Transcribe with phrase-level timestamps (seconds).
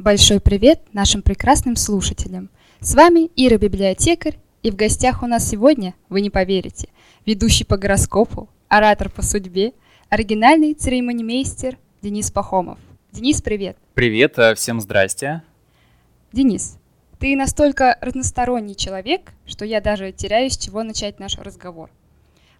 [0.00, 2.48] Большой привет нашим прекрасным слушателям.
[2.80, 6.88] С вами Ира Библиотекарь, и в гостях у нас сегодня, вы не поверите,
[7.26, 9.74] ведущий по гороскопу, оратор по судьбе,
[10.08, 12.78] оригинальный церемонимейстер Денис Пахомов.
[13.12, 13.76] Денис, привет.
[13.92, 15.42] Привет, э, всем здрасте.
[16.32, 16.78] Денис,
[17.18, 21.90] ты настолько разносторонний человек, что я даже теряюсь, с чего начать наш разговор.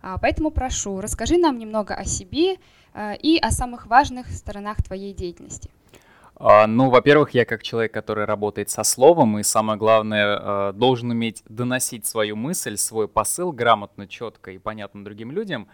[0.02, 2.56] А, поэтому прошу, расскажи нам немного о себе
[2.92, 5.70] а, и о самых важных сторонах твоей деятельности.
[6.42, 11.10] А, ну, во-первых, я как человек, который работает со словом, и самое главное, а, должен
[11.10, 15.68] уметь доносить свою мысль, свой посыл грамотно, четко и понятно другим людям.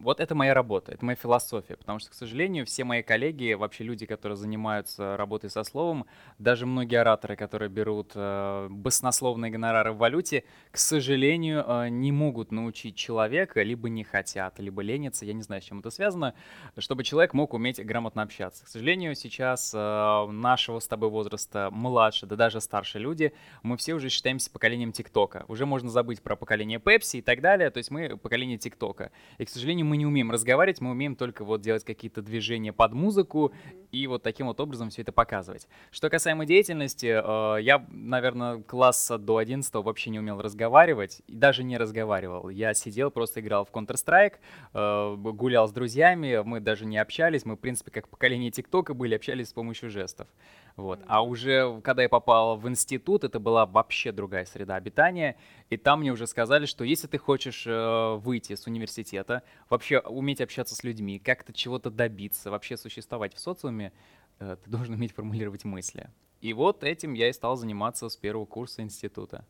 [0.00, 3.84] Вот это моя работа, это моя философия, потому что, к сожалению, все мои коллеги, вообще
[3.84, 6.06] люди, которые занимаются работой со словом,
[6.38, 12.52] даже многие ораторы, которые берут э, баснословные гонорары в валюте, к сожалению, э, не могут
[12.52, 16.34] научить человека, либо не хотят, либо ленятся, я не знаю, с чем это связано,
[16.76, 18.64] чтобы человек мог уметь грамотно общаться.
[18.64, 23.94] К сожалению, сейчас э, нашего с тобой возраста младше, да даже старше люди, мы все
[23.94, 25.44] уже считаемся поколением ТикТока.
[25.48, 29.10] Уже можно забыть про поколение Пепси и так далее, то есть мы поколение ТикТока.
[29.38, 32.92] И, к сожалению, мы не умеем разговаривать, мы умеем только вот делать какие-то движения под
[32.92, 33.52] музыку
[33.92, 35.68] и вот таким вот образом все это показывать.
[35.90, 41.64] Что касаемо деятельности, э, я, наверное, класса до 11 вообще не умел разговаривать, и даже
[41.64, 42.48] не разговаривал.
[42.48, 44.34] Я сидел, просто играл в Counter-Strike,
[44.74, 49.14] э, гулял с друзьями, мы даже не общались, мы, в принципе, как поколение ТикТока были,
[49.14, 50.28] общались с помощью жестов.
[50.76, 51.00] Вот.
[51.06, 55.36] А уже когда я попал в институт, это была вообще другая среда обитания,
[55.70, 60.42] и там мне уже сказали, что если ты хочешь э, выйти с университета, вообще уметь
[60.42, 63.92] общаться с людьми, как-то чего-то добиться, вообще существовать в социуме,
[64.38, 66.10] э, ты должен уметь формулировать мысли.
[66.42, 69.46] И вот этим я и стал заниматься с первого курса института.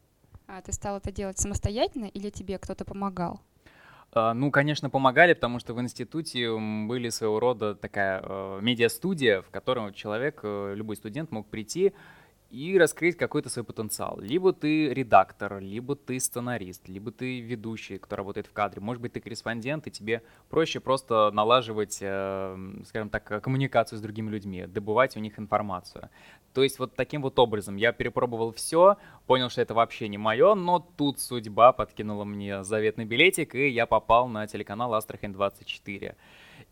[0.47, 3.41] А ты стал это делать самостоятельно или тебе кто-то помогал?
[4.19, 9.51] А, ну, конечно, помогали, потому что в институте были своего рода такая э, медиа-студия, в
[9.51, 11.93] котором человек, э, любой студент мог прийти
[12.51, 14.19] и раскрыть какой-то свой потенциал.
[14.21, 18.81] Либо ты редактор, либо ты сценарист, либо ты ведущий, кто работает в кадре.
[18.81, 22.57] Может быть, ты корреспондент, и тебе проще просто налаживать, э,
[22.87, 26.09] скажем так, коммуникацию с другими людьми, добывать у них информацию.
[26.55, 30.55] То есть вот таким вот образом я перепробовал все, понял, что это вообще не мое,
[30.55, 36.17] но тут судьба подкинула мне заветный билетик, и я попал на телеканал Астрахань 24.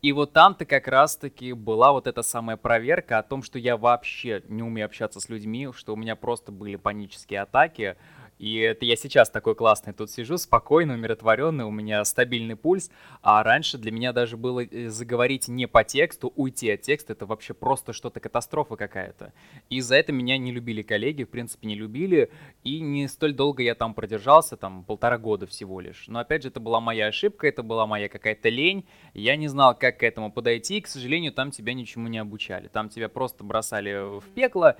[0.05, 4.43] И вот там-то как раз-таки была вот эта самая проверка о том, что я вообще
[4.47, 7.97] не умею общаться с людьми, что у меня просто были панические атаки,
[8.37, 12.91] и это я сейчас такой классный тут сижу, спокойно, умиротворенный, у меня стабильный пульс.
[13.21, 17.25] А раньше для меня даже было э, заговорить не по тексту, уйти от текста, это
[17.25, 19.33] вообще просто что-то катастрофа какая-то.
[19.69, 22.29] И за это меня не любили коллеги, в принципе, не любили.
[22.63, 26.05] И не столь долго я там продержался, там полтора года всего лишь.
[26.07, 28.85] Но опять же, это была моя ошибка, это была моя какая-то лень.
[29.13, 30.77] Я не знал, как к этому подойти.
[30.77, 32.67] И, к сожалению, там тебя ничему не обучали.
[32.67, 34.75] Там тебя просто бросали в пекло.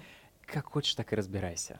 [0.45, 1.79] Как хочешь, так и разбирайся.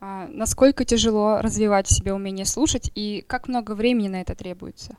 [0.00, 4.96] А насколько тяжело развивать в себе умение слушать и как много времени на это требуется?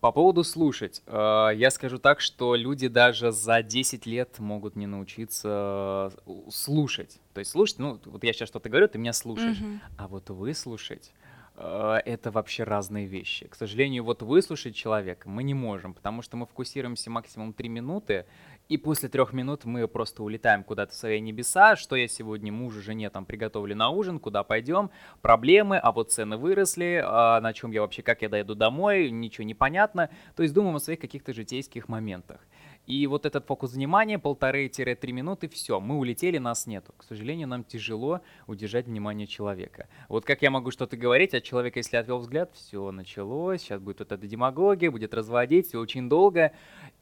[0.00, 4.86] По поводу слушать, э, я скажу так, что люди даже за 10 лет могут не
[4.86, 7.18] научиться э, слушать.
[7.34, 9.58] То есть слушать, ну, вот я сейчас что-то говорю, ты меня слушаешь.
[9.58, 9.80] Угу.
[9.96, 11.10] А вот выслушать,
[11.56, 13.48] э, это вообще разные вещи.
[13.48, 18.24] К сожалению, вот выслушать человека мы не можем, потому что мы фокусируемся максимум 3 минуты,
[18.68, 22.82] и после трех минут мы просто улетаем куда-то в свои небеса, что я сегодня мужу,
[22.82, 24.90] жене там приготовлю на ужин, куда пойдем,
[25.22, 29.44] проблемы, а вот цены выросли, а на чем я вообще, как я доеду домой, ничего
[29.44, 30.10] не понятно.
[30.36, 32.40] То есть думаем о своих каких-то житейских моментах.
[32.88, 36.94] И вот этот фокус внимания, полторы-три минуты, все, мы улетели, нас нету.
[36.96, 39.88] К сожалению, нам тяжело удержать внимание человека.
[40.08, 43.98] Вот как я могу что-то говорить, а человек, если отвел взгляд, все, началось, сейчас будет
[43.98, 46.52] вот эта демагогия, будет разводить, все очень долго.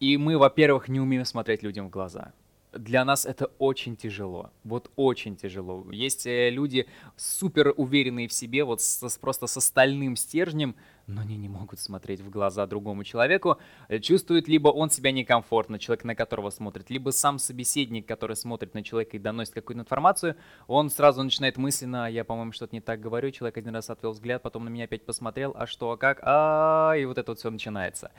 [0.00, 2.32] И мы, во-первых, не умеем смотреть людям в глаза
[2.78, 4.50] для нас это очень тяжело.
[4.64, 5.86] Вот очень тяжело.
[5.90, 6.86] Есть э, люди
[7.16, 10.74] супер уверенные в себе, вот с, просто с остальным стержнем,
[11.06, 13.58] но они не могут смотреть в глаза другому человеку.
[13.88, 18.74] Э, чувствует либо он себя некомфортно, человек, на которого смотрит, либо сам собеседник, который смотрит
[18.74, 20.36] на человека и доносит какую-то информацию,
[20.66, 24.12] он сразу начинает мысленно, «А я, по-моему, что-то не так говорю, человек один раз отвел
[24.12, 27.38] взгляд, потом на меня опять посмотрел, а что, а как, а, и вот это вот
[27.38, 28.10] все начинается.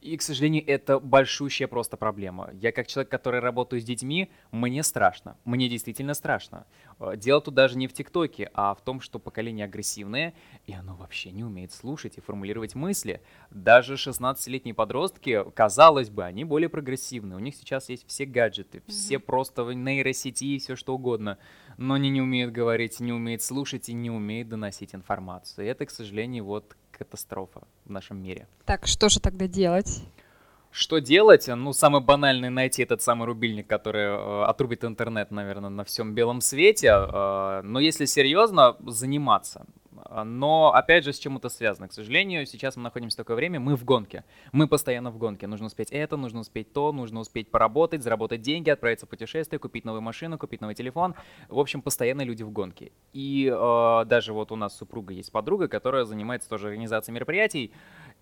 [0.00, 2.50] И, к сожалению, это большущая просто проблема.
[2.52, 5.36] Я как человек, который работаю с детьми, мне страшно.
[5.44, 6.66] Мне действительно страшно.
[7.00, 10.34] Э, дело тут даже не в ТикТоке, а в том, что поколение агрессивное,
[10.66, 13.22] и оно вообще не умеет слушать и формулировать мысли.
[13.50, 17.36] Даже 16-летние подростки, казалось бы, они более прогрессивные.
[17.36, 18.90] У них сейчас есть все гаджеты, mm-hmm.
[18.90, 21.38] все просто нейросети и все что угодно.
[21.78, 25.66] Но они не умеют говорить, не умеют слушать и не умеют доносить информацию.
[25.66, 28.46] И это, к сожалению, вот катастрофа в нашем мире.
[28.64, 30.02] Так, что же тогда делать?
[30.70, 31.48] Что делать?
[31.48, 36.40] Ну, самый банальный найти этот самый рубильник, который э, отрубит интернет, наверное, на всем белом
[36.40, 36.88] свете.
[36.88, 39.64] Э, но если серьезно, заниматься.
[40.24, 41.88] Но, опять же, с чем это связано?
[41.88, 44.24] К сожалению, сейчас мы находимся в такое время, мы в гонке.
[44.52, 45.46] Мы постоянно в гонке.
[45.46, 49.84] Нужно успеть это, нужно успеть то, нужно успеть поработать, заработать деньги, отправиться в путешествие, купить
[49.84, 51.14] новую машину, купить новый телефон.
[51.48, 52.92] В общем, постоянно люди в гонке.
[53.12, 57.72] И э, даже вот у нас с супругой есть подруга, которая занимается тоже организацией мероприятий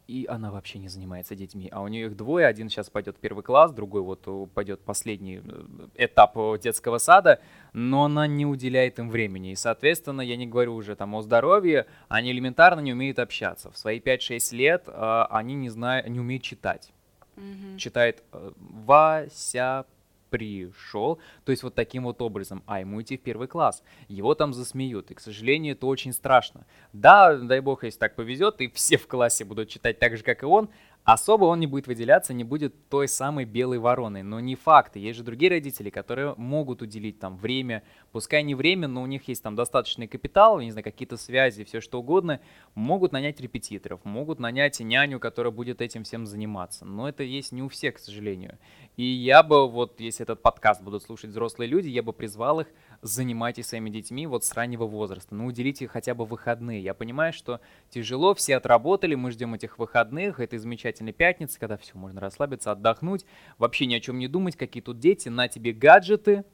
[0.06, 1.68] и она вообще не занимается детьми.
[1.72, 4.80] А у нее их двое, один сейчас пойдет в первый класс, другой вот э, пойдет
[4.80, 5.64] последний э,
[5.96, 7.40] этап э, детского сада,
[7.72, 9.52] но она не уделяет им времени.
[9.52, 13.70] И, соответственно, я не говорю уже там о здоровье, они элементарно не умеют общаться.
[13.70, 16.92] В свои 5-6 лет э, они не, знают, не умеют читать.
[17.36, 17.78] Mm-hmm.
[17.78, 19.86] Читает э, Вася,
[20.34, 24.52] пришел, то есть вот таким вот образом, а ему идти в первый класс, его там
[24.52, 26.66] засмеют, и, к сожалению, это очень страшно.
[26.92, 30.42] Да, дай бог, если так повезет, и все в классе будут читать так же, как
[30.42, 30.70] и он,
[31.04, 34.22] особо он не будет выделяться, не будет той самой белой вороной.
[34.22, 34.96] Но не факт.
[34.96, 39.28] Есть же другие родители, которые могут уделить там время, пускай не время, но у них
[39.28, 42.40] есть там достаточный капитал, не знаю, какие-то связи, все что угодно,
[42.74, 46.84] могут нанять репетиторов, могут нанять няню, которая будет этим всем заниматься.
[46.84, 48.58] Но это есть не у всех, к сожалению.
[48.96, 52.68] И я бы, вот если этот подкаст будут слушать взрослые люди, я бы призвал их
[53.02, 56.82] занимайтесь своими детьми вот с раннего возраста, ну уделите хотя бы выходные.
[56.82, 57.60] Я понимаю, что
[57.90, 63.24] тяжело, все отработали, мы ждем этих выходных, этой замечательной пятницы, когда все, можно расслабиться, отдохнуть,
[63.58, 66.44] вообще ни о чем не думать, какие тут дети, на тебе гаджеты,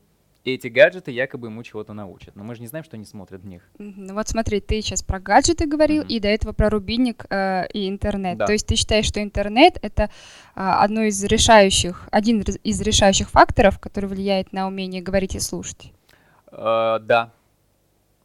[0.44, 2.34] и эти гаджеты якобы ему чего-то научат.
[2.34, 3.68] Но мы же не знаем, что они смотрят в них.
[3.78, 6.08] Ну вот смотри, ты сейчас про гаджеты говорил, mm-hmm.
[6.08, 8.38] и до этого про рубильник э, и интернет.
[8.38, 8.46] Да.
[8.46, 10.08] То есть ты считаешь, что интернет это э,
[10.54, 15.92] одно из решающих, один из решающих факторов, который влияет на умение говорить и слушать?
[16.52, 17.32] Э, да.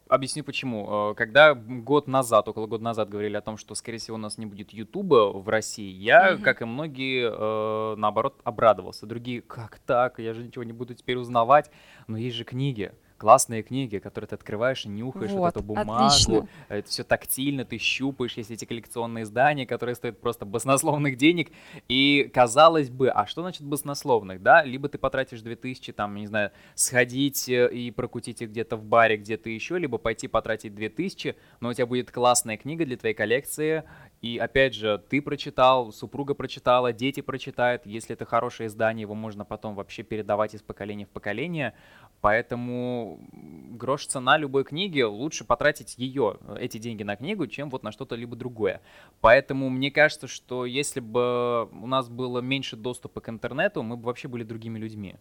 [0.08, 1.12] Объясню почему.
[1.12, 4.38] Э, когда год назад, около года назад говорили о том, что, скорее всего, у нас
[4.38, 6.42] не будет Ютуба в России, я, mm-hmm.
[6.42, 9.06] как и многие, э, наоборот, обрадовался.
[9.06, 10.20] Другие, как так?
[10.20, 11.72] Я же ничего не буду теперь узнавать.
[12.08, 15.94] Но есть же книги классные книги, которые ты открываешь и нюхаешь вот, вот эту бумагу.
[15.94, 16.48] Отлично.
[16.68, 21.52] Это все тактильно, ты щупаешь, есть эти коллекционные издания, которые стоят просто баснословных денег.
[21.88, 24.64] И казалось бы, а что значит баснословных, да?
[24.64, 29.18] Либо ты потратишь 2000, там, не знаю, сходить э, и прокутить их где-то в баре,
[29.18, 33.84] где-то еще, либо пойти потратить 2000, но у тебя будет классная книга для твоей коллекции,
[34.26, 37.86] и опять же, ты прочитал, супруга прочитала, дети прочитают.
[37.86, 41.76] Если это хорошее издание, его можно потом вообще передавать из поколения в поколение.
[42.22, 47.92] Поэтому грош цена любой книги, лучше потратить ее, эти деньги на книгу, чем вот на
[47.92, 48.82] что-то либо другое.
[49.22, 54.08] Поэтому мне кажется, что если бы у нас было меньше доступа к интернету, мы бы
[54.08, 55.18] вообще были другими людьми.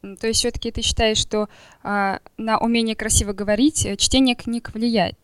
[0.00, 1.50] То есть все-таки ты считаешь, что
[1.82, 5.18] а, на умение красиво говорить э, чтение книг влияет?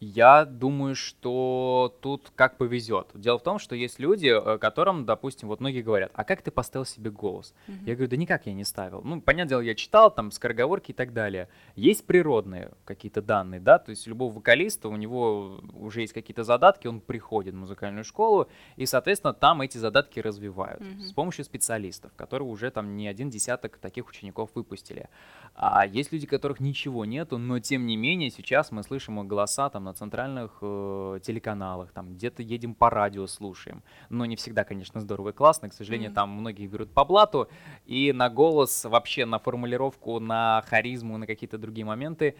[0.00, 3.08] Я думаю, что тут как повезет.
[3.14, 6.50] Дело в том, что есть люди, э, которым, допустим, вот многие говорят, а как ты
[6.50, 7.52] поставил себе голос?
[7.66, 7.74] Uh-huh.
[7.84, 9.00] Я говорю, да никак я не ставил.
[9.02, 11.48] Ну, понятное дело, я читал там скороговорки и так далее.
[11.74, 16.86] Есть природные какие-то данные, да, то есть любого вокалиста, у него уже есть какие-то задатки,
[16.86, 21.00] он приходит в музыкальную школу, и, соответственно, там эти задатки развивают uh-huh.
[21.00, 25.08] с помощью специалистов, которые уже там не один десяток таких учеников выпустили.
[25.54, 29.68] А есть люди, которых ничего нету, но тем не менее сейчас мы слышим их голоса
[29.70, 33.82] там на центральных э, телеканалах, там где-то едем по радио слушаем.
[34.10, 35.68] Но не всегда, конечно, здорово и классно.
[35.70, 36.14] К сожалению, mm-hmm.
[36.14, 37.48] там многие берут по блату.
[37.86, 42.36] И на голос, вообще на формулировку, на харизму, на какие-то другие моменты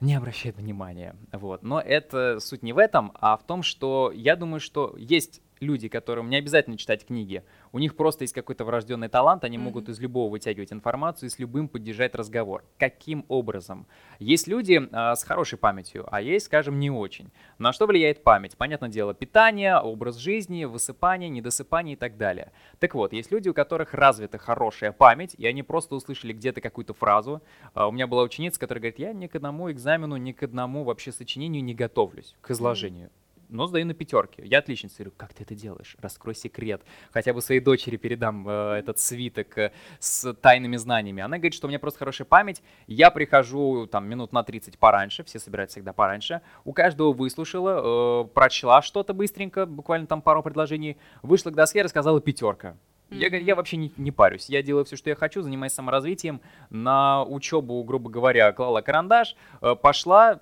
[0.00, 1.16] не обращает внимания.
[1.32, 1.62] Вот.
[1.62, 5.88] Но это суть не в этом, а в том, что я думаю, что есть люди,
[5.88, 9.60] которым не обязательно читать книги, у них просто есть какой-то врожденный талант, они mm-hmm.
[9.60, 12.64] могут из любого вытягивать информацию и с любым поддержать разговор.
[12.78, 13.86] Каким образом?
[14.18, 17.30] Есть люди э, с хорошей памятью, а есть, скажем, не очень.
[17.58, 18.56] На что влияет память?
[18.56, 22.52] Понятное дело, питание, образ жизни, высыпание, недосыпание и так далее.
[22.78, 26.94] Так вот, есть люди, у которых развита хорошая память, и они просто услышали где-то какую-то
[26.94, 27.42] фразу.
[27.74, 30.84] Э, у меня была ученица, которая говорит, я ни к одному экзамену, ни к одному
[30.84, 33.08] вообще сочинению не готовлюсь, к изложению.
[33.08, 34.42] Mm-hmm но сдаю на пятерки.
[34.44, 34.96] Я отличница.
[34.98, 35.96] Говорю, как ты это делаешь?
[36.00, 36.82] Раскрой секрет.
[37.10, 41.22] Хотя бы своей дочери передам э, этот свиток э, с тайными знаниями.
[41.22, 42.62] Она говорит, что у меня просто хорошая память.
[42.86, 46.42] Я прихожу там минут на 30 пораньше, все собираются всегда пораньше.
[46.64, 50.96] У каждого выслушала, э, прочла что-то быстренько, буквально там пару предложений.
[51.22, 52.76] Вышла к доске, рассказала пятерка.
[53.10, 54.48] Я, я вообще не, не парюсь.
[54.48, 56.40] Я делаю все, что я хочу, занимаюсь саморазвитием.
[56.70, 60.40] На учебу, грубо говоря, клала карандаш, э, пошла,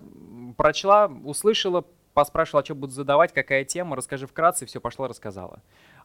[0.57, 1.85] прочла, услышала,
[2.15, 5.63] поспрашивал, а что будут задавать, какая тема, расскажи вкратце, все, пошла, рассказала.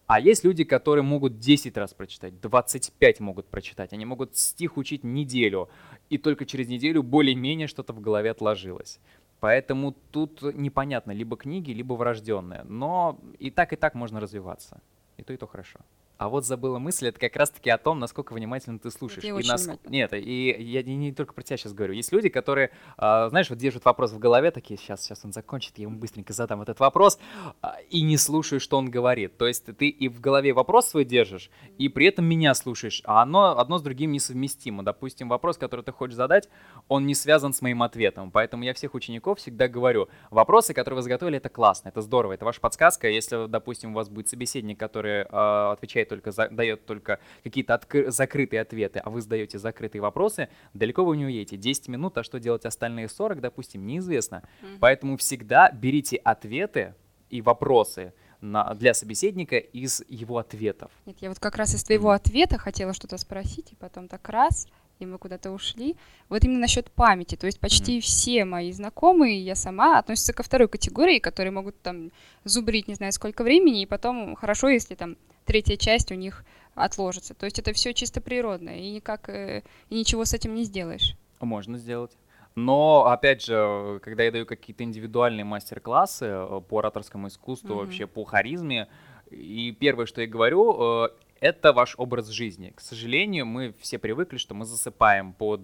[0.08, 3.94] А есть люди, которые могут 10 раз прочитать, 25 могут прочитать.
[3.94, 5.70] Они могут стих учить неделю,
[6.10, 9.00] и только через неделю более-менее что-то в голове отложилось.
[9.39, 12.63] Поэтому тут непонятно, либо книги, либо врожденное.
[12.63, 14.82] Но и так, и так можно развиваться.
[15.18, 15.80] И то, и то хорошо.
[16.19, 19.23] А вот забыла мысль, это как раз-таки о том, насколько внимательно ты слушаешь.
[19.23, 19.63] Я и нас...
[19.63, 19.89] внимательно.
[19.89, 21.93] Нет, и я не, не только про тебя сейчас говорю.
[21.93, 25.77] Есть люди, которые, а, знаешь, вот держат вопрос в голове, такие, сейчас, сейчас он закончит,
[25.77, 27.19] я ему быстренько задам этот вопрос,
[27.61, 29.38] а, и не слушаю, что он говорит.
[29.38, 33.21] То есть ты и в голове вопрос свой держишь, и при этом меня слушаешь, а
[33.21, 34.83] оно одно с другим несовместимо.
[34.83, 36.49] Допустим, вопрос, который ты хочешь задать,
[36.89, 38.29] он не связан с моим ответом.
[38.29, 42.43] Поэтому я всех учеников всегда говорю, вопросы, которые вы заготовили, это классно, это здорово, это
[42.43, 43.07] ваша подсказка.
[43.07, 48.10] Если, допустим, у вас будет собеседник, который э, отвечает только за, дает только какие-то откры-
[48.10, 51.58] закрытые ответы, а вы задаете закрытые вопросы, далеко вы не уедете.
[51.58, 54.44] 10 минут, а что делать остальные 40, допустим, неизвестно.
[54.80, 56.96] Поэтому всегда берите ответы
[57.30, 60.92] и вопросы на, для собеседника из его ответов.
[61.06, 64.68] Нет, я вот как раз из твоего ответа хотела что-то спросить, и потом так раз,
[65.00, 65.96] и мы куда-то ушли.
[66.28, 67.36] Вот именно насчет памяти.
[67.36, 72.12] То есть почти все мои знакомые, я сама, относятся ко второй категории, которые могут там
[72.44, 75.18] зубрить не знаю сколько времени, и потом хорошо, если там
[75.50, 77.34] третья часть у них отложится.
[77.34, 81.15] То есть это все чисто природное, и никак э, и ничего с этим не сделаешь.
[81.39, 82.12] Можно сделать.
[82.56, 87.86] Но, опять же, когда я даю какие-то индивидуальные мастер-классы э, по ораторскому искусству, Мгм.
[87.86, 88.88] вообще по харизме,
[89.32, 91.10] и первое, что я говорю, э,
[91.41, 92.72] это ваш образ жизни.
[92.75, 95.62] К сожалению, мы все привыкли, что мы засыпаем под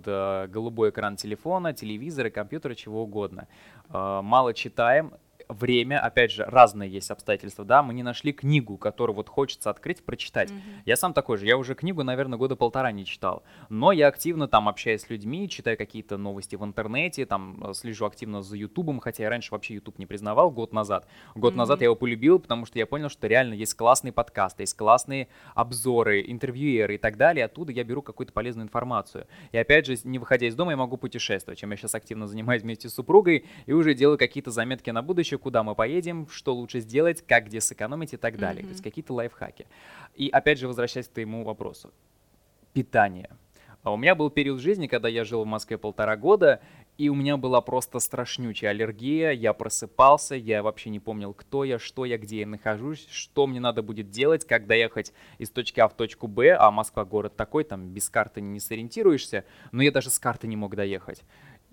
[0.50, 3.48] голубой экран телефона, телевизора, компьютера, чего угодно.
[3.90, 5.12] Мало читаем,
[5.50, 10.04] время, опять же, разные есть обстоятельства, да, мы не нашли книгу, которую вот хочется открыть,
[10.04, 10.52] прочитать.
[10.52, 10.62] Мгм.
[10.86, 14.48] Я сам такой же, я уже книгу, наверное, года полтора не читал, но я активно
[14.48, 19.00] там общаюсь с людьми, читаю какие-то новости в интернете, там э, слежу активно за Ютубом,
[19.00, 21.08] хотя я раньше вообще Ютуб не признавал год назад.
[21.36, 21.60] Год Мгм.
[21.60, 25.28] назад я его полюбил, потому что я понял, что реально есть классные подкасты, есть классные
[25.54, 29.28] обзоры, интервьюеры и так далее, оттуда я беру какую-то полезную информацию.
[29.52, 32.62] И опять же, не выходя из дома, я могу путешествовать, чем я сейчас активно занимаюсь
[32.64, 36.80] вместе с супругой, и уже делаю какие-то заметки на будущее, куда мы поедем, что лучше
[36.80, 38.64] сделать, как где сэкономить и так далее.
[38.64, 39.68] То есть какие-то лайфхаки.
[40.16, 41.92] И опять же, возвращаясь к твоему вопросу.
[42.74, 43.30] Питание.
[43.86, 46.60] А у меня был период жизни, когда я жил в Москве полтора года,
[46.98, 49.30] и у меня была просто страшнючая аллергия.
[49.30, 53.60] Я просыпался, я вообще не помнил, кто я, что я, где я нахожусь, что мне
[53.60, 57.64] надо будет делать, как доехать из точки А в точку Б, а Москва город такой,
[57.64, 61.22] там без карты не сориентируешься, но я даже с карты не мог доехать.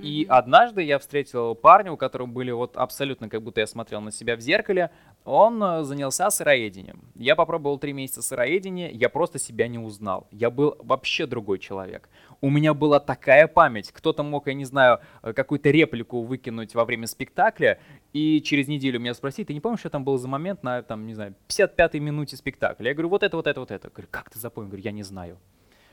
[0.03, 4.11] И однажды я встретил парня, у которого были вот абсолютно как будто я смотрел на
[4.11, 4.91] себя в зеркале.
[5.25, 7.05] Он э, занялся сыроедением.
[7.15, 10.27] Я попробовал три месяца сыроедения, я просто себя не узнал.
[10.33, 12.09] Я был вообще другой человек.
[12.41, 13.93] У меня была такая память.
[13.93, 17.79] Кто-то мог, я не знаю, э, какую-то реплику выкинуть во время спектакля,
[18.13, 21.07] и через неделю меня спросить, ты не помнишь, что там был за момент на, там,
[21.07, 22.89] не знаю, 55-й минуте спектакля?
[22.89, 23.89] Я говорю, вот это, вот это, вот это.
[23.89, 24.71] Говорю, как ты запомнил?
[24.71, 25.39] Говорю, я не знаю.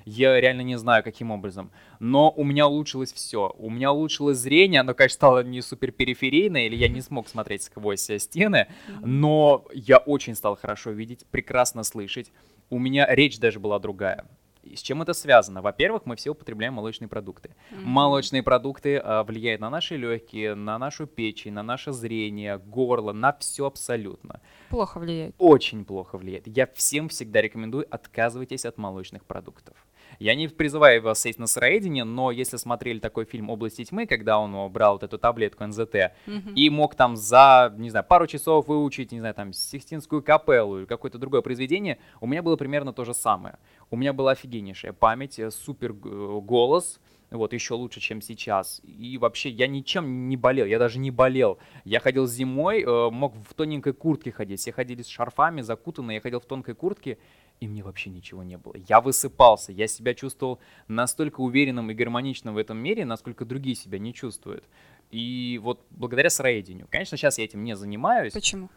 [0.06, 1.72] Я реально не знаю, каким образом.
[2.00, 3.54] Но у меня улучшилось все.
[3.58, 7.64] У меня улучшилось зрение, оно, конечно, стало не супер периферийное, или я не смог смотреть
[7.64, 8.68] сквозь э, стены,
[9.02, 12.32] но я очень стал хорошо видеть, прекрасно слышать.
[12.70, 14.26] У меня речь даже была другая.
[14.70, 15.62] И с чем это связано?
[15.62, 17.56] Во-первых, мы все употребляем молочные продукты.
[17.72, 17.84] Мгм.
[17.86, 23.34] Молочные продукты а, влияют на наши легкие, на нашу печень, на наше зрение, горло, на
[23.40, 24.42] все абсолютно.
[24.70, 25.36] Плохо влияет.
[25.38, 26.48] Очень плохо влияет.
[26.48, 29.76] Я всем всегда рекомендую отказывайтесь от молочных продуктов.
[30.20, 34.38] Я не призываю вас сесть на сыроедение, но если смотрели такой фильм «Области тьмы», когда
[34.38, 36.54] он брал вот эту таблетку НЗТ Мгм.
[36.56, 40.86] и мог там за, не знаю, пару часов выучить, не знаю, там, Сикстинскую капеллу или
[40.86, 43.58] какое-то другое произведение, у меня было примерно то же самое.
[43.90, 47.00] У меня была офигеннейшая память, э, супер э, голос,
[47.32, 48.82] вот, еще лучше, чем сейчас.
[48.84, 51.60] И вообще, я ничем не болел, я даже не болел.
[51.86, 54.60] Я ходил зимой, э, мог в тоненькой куртке ходить.
[54.60, 57.20] Все ходили с шарфами, закутанные, я ходил в тонкой куртке,
[57.60, 58.76] и мне вообще ничего не было.
[58.88, 64.00] Я высыпался, я себя чувствовал настолько уверенным и гармоничным в этом мире, насколько другие себя
[64.00, 64.64] не чувствуют.
[65.12, 66.88] И вот благодаря сыроедению.
[66.90, 68.70] Конечно, сейчас я этим не занимаюсь, Почему?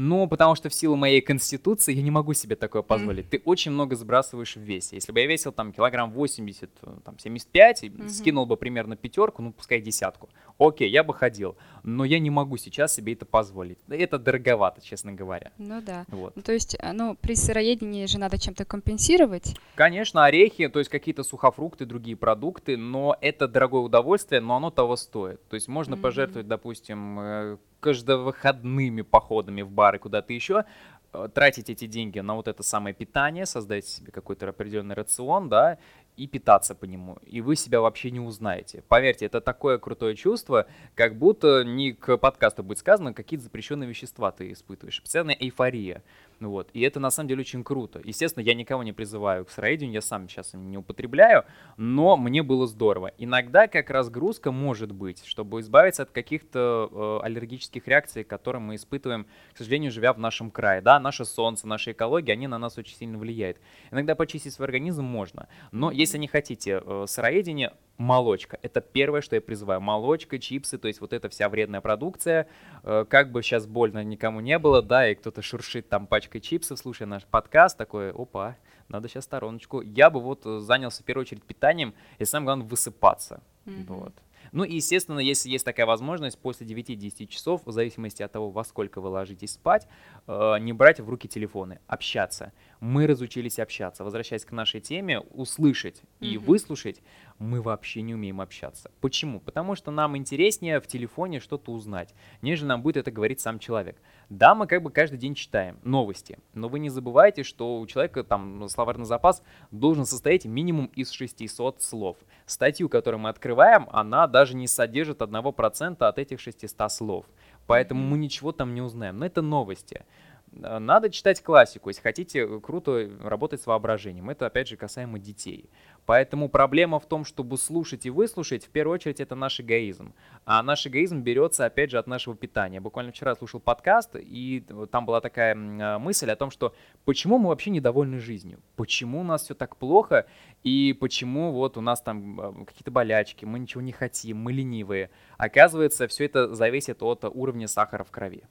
[0.00, 3.28] Ну, потому что в силу моей конституции я не могу себе такое позволить.
[3.28, 4.94] Ты очень много сбрасываешь в весе.
[4.94, 8.08] Если бы я весил там килограмм 80, э, там 75, и Мгм.
[8.08, 10.28] скинул бы примерно пятерку, ну, пускай десятку.
[10.56, 11.56] Окей, я бы ходил.
[11.82, 13.78] Но я не могу сейчас себе это позволить.
[13.88, 15.50] Это дороговато, честно говоря.
[15.58, 16.04] Ну да.
[16.08, 16.36] Вот.
[16.36, 19.56] Ну, то есть, а, ну, при сыроедении же надо чем-то компенсировать.
[19.74, 24.94] Конечно, орехи, то есть какие-то сухофрукты, другие продукты, но это дорогое удовольствие, но оно того
[24.96, 25.40] стоит.
[25.48, 26.02] То есть можно Мгм.
[26.02, 30.64] пожертвовать, допустим, э, каждовыходными походами в бары куда-то еще,
[31.12, 35.78] э, тратить эти деньги на вот это самое питание, создать себе какой-то определенный рацион, да,
[36.18, 38.82] и питаться по нему, и вы себя вообще не узнаете.
[38.88, 40.66] Поверьте, это такое крутое чувство,
[40.96, 45.00] как будто не к подкасту будет сказано, какие-то запрещенные вещества ты испытываешь.
[45.00, 46.02] Постоянная эйфория.
[46.40, 46.70] Ну вот.
[46.72, 48.00] И это на самом деле очень круто.
[48.04, 51.44] Естественно, я никого не призываю к сыроедению, я сам сейчас не употребляю,
[51.76, 53.12] но мне было здорово.
[53.18, 59.26] Иногда как разгрузка может быть, чтобы избавиться от каких-то э, аллергических реакций, которые мы испытываем,
[59.52, 60.80] к сожалению, живя в нашем крае.
[60.80, 63.58] Да, наше солнце, наша экология, они на нас очень сильно влияют.
[63.90, 68.58] Иногда почистить свой организм можно, но если не хотите э, сыроедение, молочка.
[68.62, 69.80] Это первое, что я призываю.
[69.80, 72.48] Молочка, чипсы, то есть вот эта вся вредная продукция.
[72.84, 76.78] Э, как бы сейчас больно никому не было, да, и кто-то шуршит там пачкой чипсов,
[76.78, 78.56] слушая наш подкаст, такой, опа,
[78.88, 79.82] надо сейчас стороночку.
[79.82, 83.42] Я бы вот э, занялся в первую очередь питанием, и самое главное высыпаться.
[83.66, 83.86] Mm-hmm.
[83.88, 84.14] Вот.
[84.52, 88.64] Ну и, естественно, если есть такая возможность, после 9-10 часов, в зависимости от того, во
[88.64, 89.86] сколько вы ложитесь спать,
[90.26, 92.52] э, не брать в руки телефоны, общаться.
[92.80, 94.04] Мы разучились общаться.
[94.04, 96.38] Возвращаясь к нашей теме, услышать и mm-hmm.
[96.38, 97.02] выслушать,
[97.38, 98.90] мы вообще не умеем общаться.
[99.00, 99.40] Почему?
[99.40, 103.96] Потому что нам интереснее в телефоне что-то узнать, нежели нам будет это говорить сам человек.
[104.28, 108.24] Да, мы как бы каждый день читаем новости, но вы не забывайте, что у человека
[108.24, 112.16] там словарный запас должен состоять минимум из 600 слов.
[112.46, 117.26] Статью, которую мы открываем, она даже не содержит 1% от этих 600 слов.
[117.66, 119.18] Поэтому мы ничего там не узнаем.
[119.18, 120.04] Но это новости.
[120.52, 124.30] Э, надо читать классику, если хотите круто работать с воображением.
[124.30, 125.70] Это, опять же, касаемо детей.
[126.08, 130.14] Поэтому проблема в том, чтобы слушать и выслушать, в первую очередь, это наш эгоизм.
[130.46, 132.80] А наш эгоизм берется, опять же, от нашего питания.
[132.80, 136.74] Буквально вчера слушал подкаст, и там была такая э, мысль о том, что
[137.04, 138.58] почему мы вообще недовольны жизнью?
[138.74, 140.24] Почему у нас все так плохо?
[140.62, 145.10] И почему вот у нас там какие-то болячки, мы ничего не хотим, мы ленивые?
[145.36, 148.44] Оказывается, все это зависит от уровня сахара в крови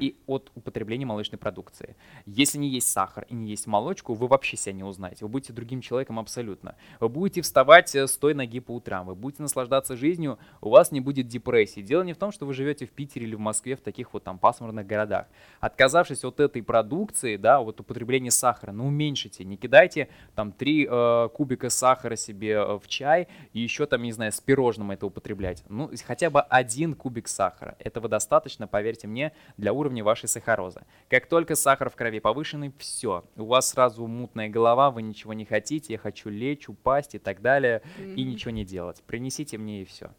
[0.00, 1.96] и от употребления молочной продукции.
[2.26, 5.24] Если не есть сахар и не есть молочку, вы вообще себя не узнаете.
[5.24, 6.76] Вы будете другим человеком абсолютно.
[7.00, 10.92] Вы будете вставать э, с той ноги по утрам, вы будете наслаждаться жизнью, у вас
[10.92, 11.80] не будет депрессии.
[11.80, 14.24] Дело не в том, что вы живете в Питере или в Москве, в таких вот
[14.24, 15.26] там пасмурных городах.
[15.60, 21.28] Отказавшись от этой продукции, да, вот употребления сахара, ну уменьшите, не кидайте там 3 э,
[21.34, 25.64] кубика сахара себе э, в чай и еще там, не знаю, с пирожным это употреблять.
[25.68, 27.76] Ну, хотя бы один кубик сахара.
[27.78, 30.82] Этого достаточно, поверьте мне, для уровня вашей сахарозы.
[31.08, 35.44] Как только сахар в крови повышенный, все, у вас сразу мутная голова, вы ничего не
[35.44, 38.14] хотите, я хочу лечь, упасть и так далее, mm-hmm.
[38.14, 39.02] и ничего не делать.
[39.06, 40.10] Принесите мне и все.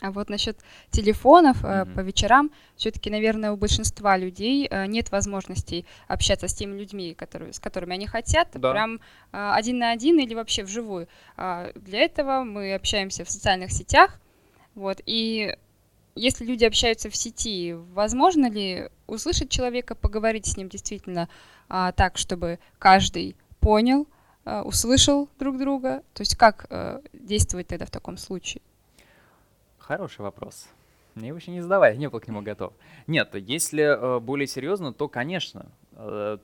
[0.00, 0.58] А вот насчет
[0.90, 1.94] телефонов mm-hmm.
[1.94, 7.52] по вечерам, все-таки, наверное, у большинства людей э, нет возможности общаться с теми людьми, которые,
[7.52, 8.72] с которыми они хотят, да.
[8.72, 8.98] прям э,
[9.32, 11.08] один на один или вообще вживую.
[11.36, 14.20] А для этого мы общаемся в социальных сетях,
[14.74, 15.56] вот, и
[16.14, 21.28] если люди общаются в сети, возможно ли услышать человека, поговорить с ним действительно
[21.68, 24.06] а, так, чтобы каждый понял,
[24.44, 26.02] а, услышал друг друга?
[26.12, 28.62] То есть как а, действовать тогда в таком случае?
[29.78, 30.68] Хороший вопрос.
[31.14, 32.72] Мне его еще не задавали, не был к нему готов.
[33.06, 35.66] Нет, если э, более серьезно, то, конечно,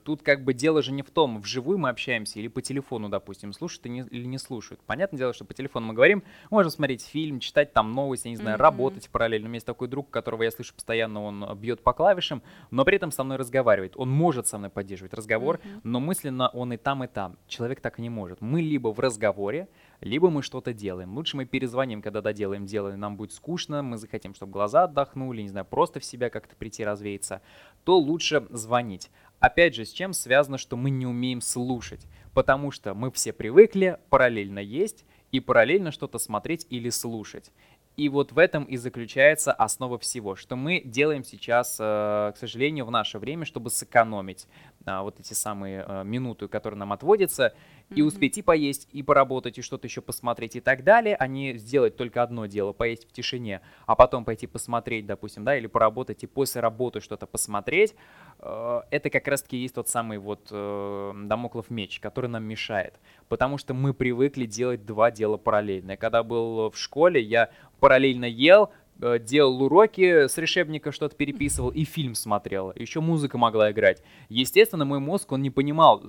[0.03, 3.53] тут как бы дело же не в том, вживую мы общаемся или по телефону, допустим,
[3.53, 4.81] слушают или не слушают.
[4.85, 8.37] Понятное дело, что по телефону мы говорим, можем смотреть фильм, читать там новости, я не
[8.37, 8.61] знаю, mm-hmm.
[8.61, 9.45] работать параллельно.
[9.45, 12.95] У меня есть такой друг, которого я слышу постоянно, он бьет по клавишам, но при
[12.95, 13.93] этом со мной разговаривает.
[13.97, 15.81] Он может со мной поддерживать разговор, mm-hmm.
[15.83, 17.37] но мысленно он и там, и там.
[17.47, 18.41] Человек так не может.
[18.41, 19.67] Мы либо в разговоре,
[19.99, 21.15] либо мы что-то делаем.
[21.15, 25.41] Лучше мы перезвоним, когда доделаем дело, и нам будет скучно, мы захотим, чтобы глаза отдохнули,
[25.41, 27.41] не знаю, просто в себя как-то прийти развеяться,
[27.83, 29.11] то лучше звонить.
[29.41, 32.05] Опять же, с чем связано, что мы не умеем слушать?
[32.35, 37.51] Потому что мы все привыкли параллельно есть и параллельно что-то смотреть или слушать.
[37.97, 42.85] И вот в этом и заключается основа всего, что мы делаем сейчас, э, к сожалению,
[42.85, 44.47] в наше время, чтобы сэкономить
[44.85, 47.53] а, вот эти самые э, минуты, которые нам отводятся,
[47.93, 51.57] и успеть и поесть, и поработать, и что-то еще посмотреть и так далее, а не
[51.57, 56.23] сделать только одно дело, поесть в тишине, а потом пойти посмотреть, допустим, да, или поработать
[56.23, 57.93] и после работы что-то посмотреть,
[58.39, 63.73] э, это как раз-таки есть тот самый вот домоклов меч, который нам мешает, потому что
[63.73, 65.97] мы привыкли делать два дела параллельно.
[65.97, 67.49] Когда был в школе, я
[67.81, 68.69] параллельно ел,
[69.01, 72.71] э, делал уроки с решебника, что-то переписывал и фильм смотрел.
[72.75, 74.01] Еще музыка могла играть.
[74.29, 76.01] Естественно, мой мозг, он не понимал,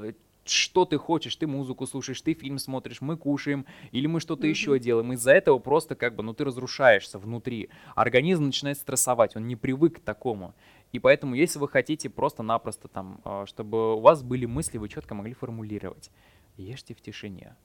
[0.44, 4.50] что ты хочешь, ты музыку слушаешь, ты фильм смотришь, мы кушаем, или мы что-то mm-hmm.
[4.50, 5.12] еще делаем.
[5.14, 7.70] Из-за этого просто как бы, ну ты разрушаешься внутри.
[7.94, 10.54] Организм начинает стрессовать, он не привык к такому.
[10.92, 15.14] И поэтому, если вы хотите просто-напросто там, а, чтобы у вас были мысли, вы четко
[15.14, 16.10] могли формулировать,
[16.58, 17.56] ешьте в тишине.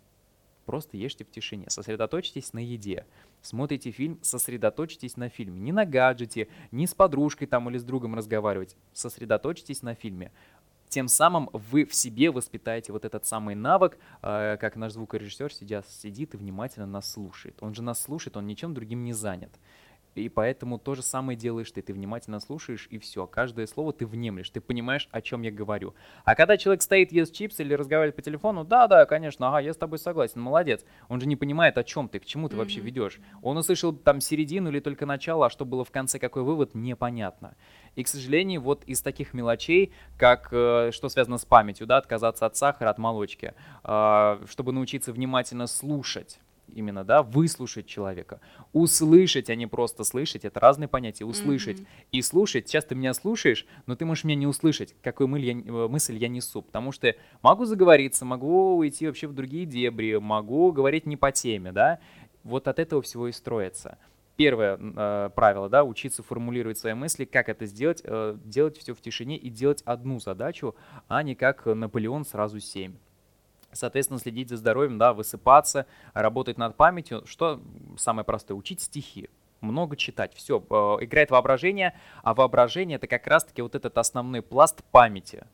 [0.68, 3.06] Просто ешьте в тишине, сосредоточьтесь на еде.
[3.42, 5.62] Смотрите фильм, сосредоточьтесь на фильме.
[5.62, 8.76] Не на гаджете, не с подружкой там или с другом разговаривать.
[8.92, 10.30] Сосредоточьтесь на фильме
[10.90, 15.84] тем самым вы в себе воспитаете вот этот самый навык, э, как наш звукорежиссер сидя,
[15.88, 17.58] сидит и внимательно нас слушает.
[17.62, 19.52] Он же нас слушает, он ничем другим не занят.
[20.22, 21.82] И поэтому то же самое делаешь ты.
[21.82, 23.28] Ты внимательно слушаешь, и все.
[23.28, 25.94] Каждое слово ты внемлешь, ты понимаешь, о чем я говорю.
[26.24, 29.74] А когда человек стоит, ест чипсы или разговаривает по телефону, да, да, конечно, ага, я
[29.74, 30.86] с тобой согласен, молодец.
[31.10, 32.60] Он же не понимает, о чем ты, к чему ты mm-hmm.
[32.60, 33.20] вообще ведешь.
[33.42, 37.56] Он услышал там середину или только начало, а что было в конце, какой вывод, непонятно.
[37.96, 42.46] И, к сожалению, вот из таких мелочей, как э, что связано с памятью, да, отказаться
[42.46, 43.54] от сахара, от молочки,
[43.84, 46.40] э, чтобы научиться внимательно слушать
[46.74, 48.40] именно, да, выслушать человека.
[48.74, 51.26] Услышать, а не просто слышать, это разные понятия.
[51.26, 52.06] Услышать mm-hmm.
[52.12, 52.68] и слушать.
[52.68, 56.18] Сейчас ты меня слушаешь, но ты можешь меня не услышать, какую мысль я, э, мысль
[56.18, 56.62] я несу.
[56.62, 61.72] Потому что могу заговориться, могу уйти вообще в другие дебри, могу говорить не по теме,
[61.72, 62.00] да.
[62.44, 63.98] Вот от этого всего и строится.
[64.36, 69.02] Первое э, правило, да, учиться формулировать свои мысли, как это сделать, э, делать все в
[69.02, 70.76] тишине и делать одну задачу,
[71.08, 72.94] а не как Наполеон сразу семь.
[73.72, 77.24] Соответственно, следить за здоровьем, да, высыпаться, работать над памятью.
[77.26, 77.62] Что
[77.98, 78.58] самое простое?
[78.58, 79.30] Учить стихи
[79.62, 80.34] много читать.
[80.36, 85.46] Все, э, играет воображение, а воображение это как раз-таки вот этот основной пласт памяти.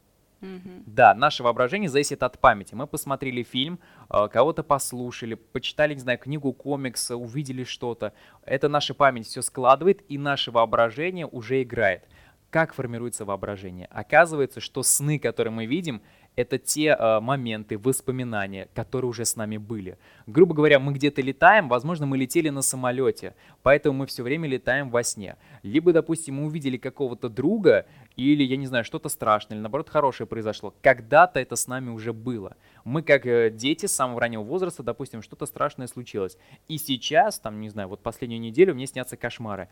[0.41, 0.83] Mm-hmm.
[0.87, 2.75] Да, наше воображение зависит от памяти.
[2.75, 8.13] Мы посмотрели фильм, э, кого-то послушали, почитали, не знаю, книгу, комикс, увидели что-то.
[8.43, 12.07] Это наша память все складывает, и наше воображение уже играет.
[12.49, 13.87] Как формируется воображение?
[13.89, 16.01] Оказывается, что сны, которые мы видим,
[16.35, 19.97] это те э, моменты, воспоминания, которые уже с нами были.
[20.27, 24.89] Грубо говоря, мы где-то летаем, возможно, мы летели на самолете, поэтому мы все время летаем
[24.89, 25.37] во сне.
[25.61, 30.27] Либо, допустим, мы увидели какого-то друга, или, я не знаю, что-то страшное, или наоборот хорошее
[30.27, 30.73] произошло.
[30.81, 32.55] Когда-то это с нами уже было.
[32.83, 36.37] Мы как э, дети с самого раннего возраста, допустим, что-то страшное случилось.
[36.67, 39.69] И сейчас, там, не знаю, вот последнюю неделю мне снятся кошмары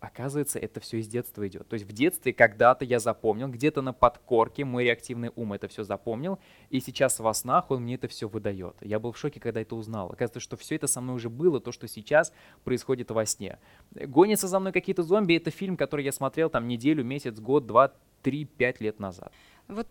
[0.00, 1.68] оказывается, это все из детства идет.
[1.68, 5.84] То есть в детстве когда-то я запомнил, где-то на подкорке мой реактивный ум это все
[5.84, 6.38] запомнил,
[6.70, 8.76] и сейчас во снах он мне это все выдает.
[8.80, 10.10] Я был в шоке, когда это узнал.
[10.10, 12.32] Оказывается, что все это со мной уже было, то, что сейчас
[12.64, 13.58] происходит во сне.
[13.92, 17.92] «Гонятся за мной какие-то зомби»— это фильм, который я смотрел там неделю, месяц, год, два,
[18.22, 19.32] три, пять лет назад.
[19.68, 19.86] Вот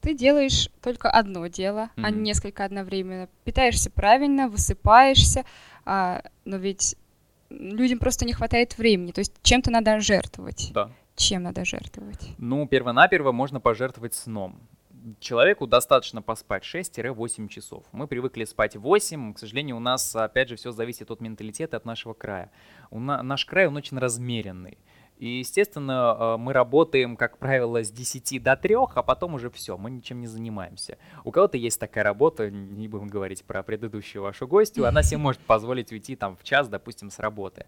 [0.00, 2.02] ты делаешь только одно дело, mm-hmm.
[2.04, 3.28] а не несколько одновременно.
[3.44, 5.44] Питаешься правильно, высыпаешься,
[5.84, 6.96] а, но ведь
[7.50, 9.12] людям просто не хватает времени.
[9.12, 10.70] То есть чем-то надо жертвовать.
[10.72, 10.90] Да.
[11.16, 12.34] Чем надо жертвовать?
[12.38, 14.60] Ну, перво-наперво можно пожертвовать сном.
[15.20, 17.84] Человеку достаточно поспать 6-8 часов.
[17.92, 19.34] Мы привыкли спать 8.
[19.34, 22.50] К сожалению, у нас, опять же, все зависит от менталитета, от нашего края.
[22.90, 24.78] У на, наш край, он очень размеренный.
[25.18, 29.78] И, естественно, э, мы работаем, как правило, с 10 до 3, а потом уже все,
[29.78, 30.98] мы ничем не занимаемся.
[31.24, 35.40] У кого-то есть такая работа, не будем говорить про предыдущую вашу гостью, она себе может
[35.40, 37.66] позволить уйти там в час, допустим, с работы.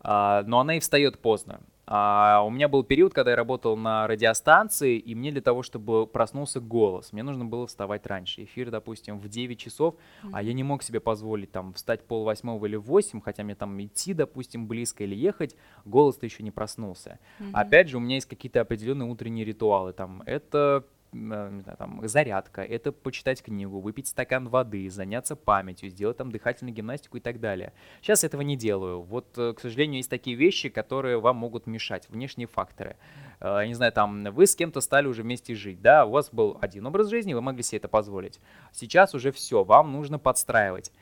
[0.00, 1.60] А, но она и встает поздно.
[1.92, 6.06] А, у меня был период, когда я работал на радиостанции, и мне для того, чтобы
[6.06, 8.44] проснулся голос, мне нужно было вставать раньше.
[8.44, 10.30] Эфир, допустим, в 9 часов, mm-hmm.
[10.32, 13.56] а я не мог себе позволить там встать пол восьмого или в 8, хотя мне
[13.56, 17.18] там идти, допустим, близко или ехать, голос-то еще не проснулся.
[17.40, 17.50] Mm-hmm.
[17.54, 19.92] Опять же, у меня есть какие-то определенные утренние ритуалы.
[19.92, 26.16] Там это не знаю, там, зарядка, это почитать книгу, выпить стакан воды, заняться памятью, сделать
[26.16, 27.72] там дыхательную гимнастику и так далее.
[28.00, 29.02] Сейчас этого не делаю.
[29.02, 32.96] Вот, э, к сожалению, есть такие вещи, которые вам могут мешать, внешние факторы.
[33.40, 36.30] Э, я не знаю, там, вы с кем-то стали уже вместе жить, да, у вас
[36.30, 38.40] был один образ жизни, вы могли себе это позволить.
[38.72, 40.92] Сейчас уже все, вам нужно подстраивать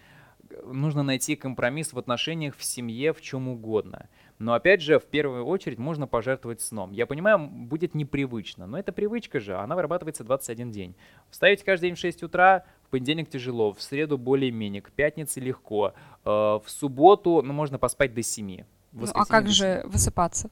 [0.65, 4.09] нужно найти компромисс в отношениях, в семье, в чем угодно.
[4.39, 6.93] Но опять же, в первую очередь можно пожертвовать сном.
[6.93, 10.95] Я понимаю, будет непривычно, но это привычка же, она вырабатывается 21 день.
[11.31, 15.93] Встаете каждый день в 6 утра, в понедельник тяжело, в среду более-менее, к пятнице легко,
[16.25, 18.65] э, в субботу ну, можно поспать до 7.
[18.93, 20.51] Ну, а как же высыпаться?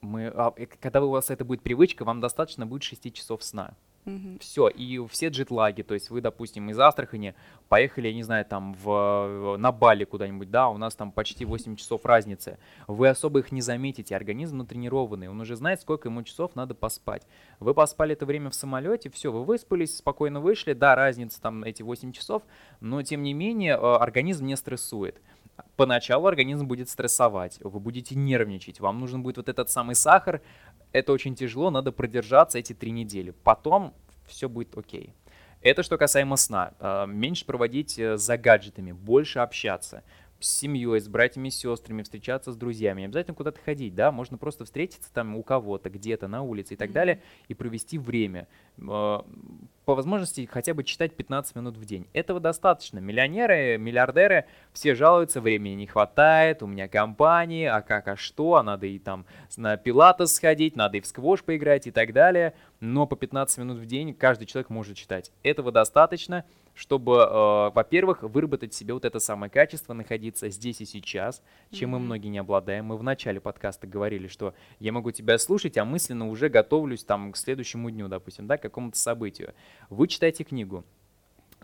[0.00, 3.74] Мы, а, э, когда у вас это будет привычка, вам достаточно будет 6 часов сна.
[4.06, 4.38] Угу.
[4.40, 7.34] Все, и все джетлаги, то есть вы, допустим, из Астрахани
[7.68, 11.76] поехали, я не знаю, там в, на Бали куда-нибудь, да, у нас там почти 8
[11.76, 12.58] часов разницы.
[12.88, 17.26] Вы особо их не заметите, организм натренированный, он уже знает, сколько ему часов надо поспать.
[17.58, 21.82] Вы поспали это время в самолете, все, вы выспались, спокойно вышли, да, разница там эти
[21.82, 22.42] 8 часов,
[22.80, 25.20] но тем не менее э, организм не стрессует.
[25.76, 30.40] Поначалу организм будет стрессовать, вы будете нервничать, вам нужен будет вот этот самый сахар,
[30.92, 33.30] это очень тяжело, надо продержаться эти три недели.
[33.30, 33.94] Потом
[34.26, 35.14] все будет окей.
[35.62, 36.72] Это что касаемо сна.
[36.80, 40.02] А, меньше проводить э, за гаджетами, больше общаться.
[40.40, 43.00] С семьей, с братьями и сестрами, встречаться с друзьями.
[43.00, 46.76] Не обязательно куда-то ходить, да, можно просто встретиться там у кого-то, где-то, на улице и
[46.76, 46.92] так mm-hmm.
[46.92, 48.48] далее, и провести время.
[48.88, 49.24] А,
[49.84, 52.06] по возможности хотя бы читать 15 минут в день.
[52.12, 52.98] Этого достаточно.
[53.00, 58.62] Миллионеры, миллиардеры, все жалуются, времени не хватает, у меня компании, а как, а что, а
[58.62, 59.26] надо и там
[59.56, 62.54] на пилатес сходить, надо и в сквош поиграть и так далее.
[62.80, 65.32] Но по 15 минут в день каждый человек может читать.
[65.42, 71.42] Этого достаточно чтобы, э, во-первых, выработать себе вот это самое качество, находиться здесь и сейчас,
[71.70, 71.92] чем mm-hmm.
[71.92, 72.86] мы многие не обладаем.
[72.86, 77.32] Мы в начале подкаста говорили, что я могу тебя слушать, а мысленно уже готовлюсь там
[77.32, 79.54] к следующему дню, допустим, да, к какому-то событию.
[79.88, 80.84] Вы читаете книгу,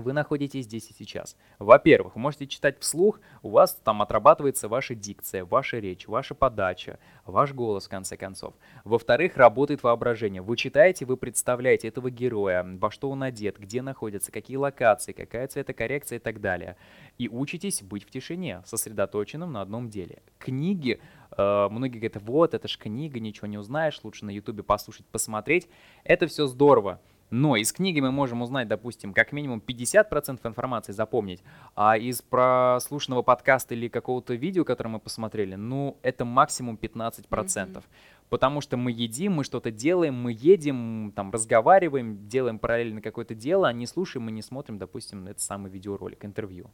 [0.01, 1.37] вы находитесь здесь и сейчас.
[1.59, 6.99] Во-первых, вы можете читать вслух, у вас там отрабатывается ваша дикция, ваша речь, ваша подача,
[7.25, 8.55] ваш голос, в конце концов.
[8.85, 10.43] Во-вторых, работает воображение.
[10.43, 15.49] Вы читаете, вы представляете этого героя, во что он одет, где находится, какие локации, какая
[15.49, 16.77] цветокоррекция и так далее.
[17.19, 20.23] И учитесь быть в тишине, сосредоточенным на одном деле.
[20.39, 21.01] Книги,
[21.37, 25.69] э, многие говорят, вот, это ж книга, ничего не узнаешь, лучше на ютубе послушать, посмотреть.
[26.05, 27.01] Это все здорово.
[27.31, 31.43] Но из книги мы можем узнать, допустим, как минимум 50% информации запомнить,
[31.75, 37.25] а из прослушанного подкаста или какого-то видео, которое мы посмотрели, ну, это максимум 15%.
[37.27, 37.83] Mm-hmm.
[38.29, 43.69] Потому что мы едим, мы что-то делаем, мы едем, там, разговариваем, делаем параллельно какое-то дело,
[43.69, 46.71] а не слушаем, мы не смотрим, допустим, этот самый видеоролик, интервью.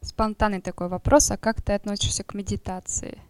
[0.00, 3.20] Спонтанный такой вопрос, а как ты относишься к медитации?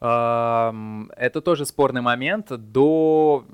[0.00, 2.48] Это тоже спорный момент.
[2.50, 3.44] До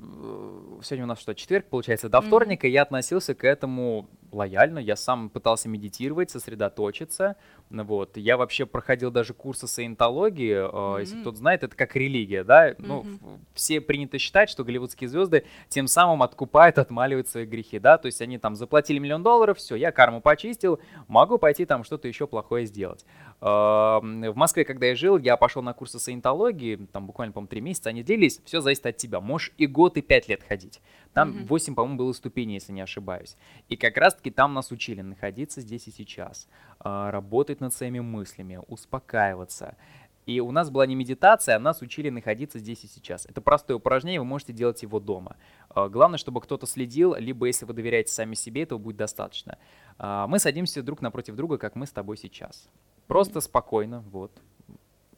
[0.83, 2.71] сегодня у нас что, четверг, получается, до вторника mm-hmm.
[2.71, 4.79] я относился к этому лояльно.
[4.79, 7.35] Я сам пытался медитировать, сосредоточиться.
[7.69, 8.17] Вот.
[8.17, 10.55] Я вообще проходил даже курсы саентологии.
[10.55, 10.99] Mm-hmm.
[10.99, 12.71] Если кто-то знает, это как религия, да?
[12.71, 12.75] Mm-hmm.
[12.79, 13.05] Ну,
[13.53, 17.97] все принято считать, что голливудские звезды тем самым откупают, отмаливают свои грехи, да?
[17.97, 22.07] То есть они там заплатили миллион долларов, все, я карму почистил, могу пойти там что-то
[22.07, 23.05] еще плохое сделать.
[23.41, 27.89] В Москве, когда я жил, я пошел на курсы саентологии, там буквально, по-моему, три месяца
[27.89, 29.21] они длились, все зависит от тебя.
[29.21, 30.81] Можешь и год, и пять лет ходить.
[31.13, 31.47] Там mm-hmm.
[31.47, 33.37] 8, по-моему, было ступеней, если не ошибаюсь.
[33.69, 36.49] И как раз-таки там нас учили находиться здесь и сейчас,
[36.79, 39.77] а, работать над своими мыслями, успокаиваться.
[40.25, 43.25] И у нас была не медитация, а нас учили находиться здесь и сейчас.
[43.25, 45.37] Это простое упражнение, вы можете делать его дома.
[45.69, 49.57] А, главное, чтобы кто-то следил, либо если вы доверяете сами себе, этого будет достаточно.
[49.97, 52.69] А, мы садимся друг напротив друга, как мы с тобой сейчас.
[53.09, 54.31] Просто спокойно, вот,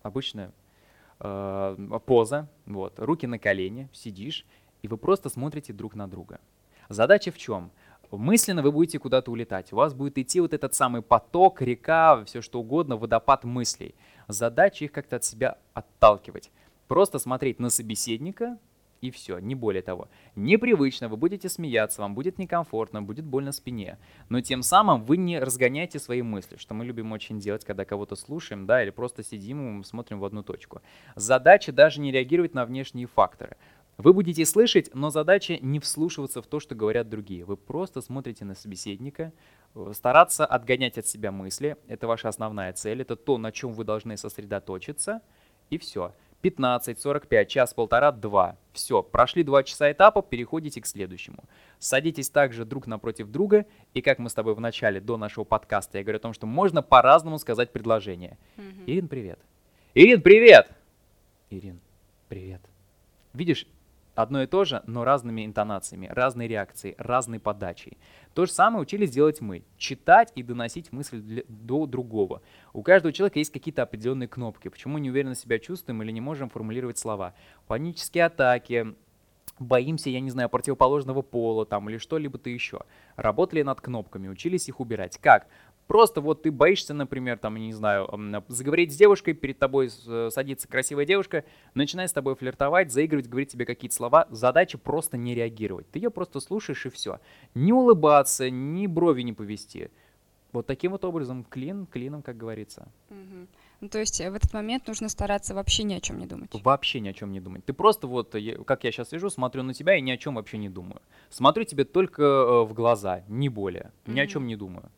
[0.02, 0.54] обычная
[1.20, 4.46] э, поза, вот, руки на колени, сидишь,
[4.82, 6.40] и вы просто смотрите друг на друга.
[6.88, 7.70] Задача в чем?
[8.10, 9.74] Мысленно вы будете куда-то улетать.
[9.74, 13.94] У вас будет идти вот этот самый поток, река, все что угодно, водопад мыслей.
[14.30, 16.50] Задача их как-то от себя отталкивать.
[16.88, 18.58] Просто смотреть на собеседника,
[19.02, 20.10] и все, не более того.
[20.36, 23.98] Непривычно, вы будете смеяться, вам будет некомфортно, будет больно спине.
[24.30, 28.16] Но тем самым вы не разгоняете свои мысли, что мы любим очень делать, когда кого-то
[28.16, 30.82] слушаем, да, или просто сидим и смотрим в одну точку.
[31.16, 33.58] Задача даже не реагировать на внешние факторы.
[33.98, 37.44] Вы будете слышать, но задача не вслушиваться в то, что говорят другие.
[37.44, 39.34] Вы просто смотрите на собеседника,
[39.76, 41.78] э, стараться отгонять от себя мысли.
[41.88, 45.22] Это ваша основная цель, это то, на чем вы должны сосредоточиться,
[45.70, 46.14] и все.
[46.42, 48.58] 15, 45, час, полтора, два.
[48.74, 51.44] Все, прошли два часа этапа, переходите к следующему.
[51.80, 55.98] Садитесь также друг напротив друга, и как мы с тобой в начале, до нашего подкаста,
[55.98, 58.38] я говорю о том, что можно по-разному сказать предложение.
[58.58, 58.84] Mm-hmm.
[58.88, 59.40] Ирин, привет.
[59.94, 60.68] Ирин, привет!
[61.50, 61.80] Ирин,
[62.30, 62.62] привет.
[63.34, 63.68] Видишь,
[64.16, 67.98] одно и то же, но разными интонациями, разной реакцией, разной подачей.
[68.34, 69.64] То же самое учились делать мы.
[69.78, 72.42] Читать и доносить мысль для, до другого.
[72.74, 74.70] У каждого человека есть какие-то определенные кнопки.
[74.70, 77.34] Почему неуверенно себя чувствуем или не можем формулировать слова.
[77.68, 78.96] Панические атаки,
[79.60, 82.82] боимся, я не знаю, противоположного пола там или что-либо-то еще.
[83.16, 85.18] Работали над кнопками, учились их убирать.
[85.18, 85.48] Как?
[85.88, 88.10] Просто вот ты боишься, например, там, не знаю,
[88.48, 93.52] заговорить с девушкой, перед тобой э, садится красивая девушка, начинает с тобой флиртовать, заигрывать, говорить
[93.52, 94.28] тебе какие-то слова.
[94.30, 95.90] Задача просто не реагировать.
[95.92, 97.20] Ты ее просто слушаешь и все.
[97.56, 99.90] Не улыбаться, ни брови не повести.
[100.54, 102.88] Вот таким вот образом, клин, клином, как говорится.
[103.10, 103.48] Угу.
[103.82, 106.50] Ну, то есть э, в этот момент нужно стараться вообще ни о чем не думать.
[106.64, 107.66] Вообще ни о чем не думать.
[107.66, 110.58] Ты просто вот, как я сейчас вижу, смотрю на тебя и ни о чем вообще
[110.58, 111.02] не думаю.
[111.30, 113.92] Смотрю тебе только э, в глаза, не более.
[114.06, 114.92] Ни mm о чем не думаю.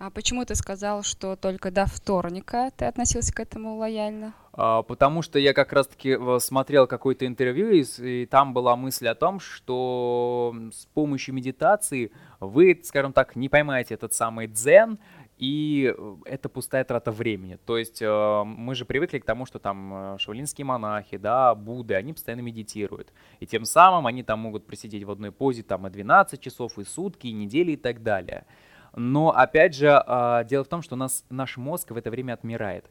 [0.00, 4.32] А почему ты сказал, что только до вторника ты относился к этому лояльно?
[4.54, 9.08] А, потому что я как раз-таки э, смотрел какое-то интервью, и, и там была мысль
[9.08, 14.98] о том, что с помощью медитации вы, скажем так, не поймаете этот самый дзен,
[15.36, 17.58] и э, это пустая трата времени.
[17.66, 22.14] То есть э, мы же привыкли к тому, что там шаолинские монахи, да, Будды, они
[22.14, 23.12] постоянно медитируют.
[23.38, 26.84] И тем самым они там могут просидеть в одной позе там и 12 часов, и
[26.84, 28.46] сутки, и недели, и так далее.
[28.94, 32.34] Но, опять же, а, дело в том, что у нас наш мозг в это время
[32.34, 32.86] отмирает.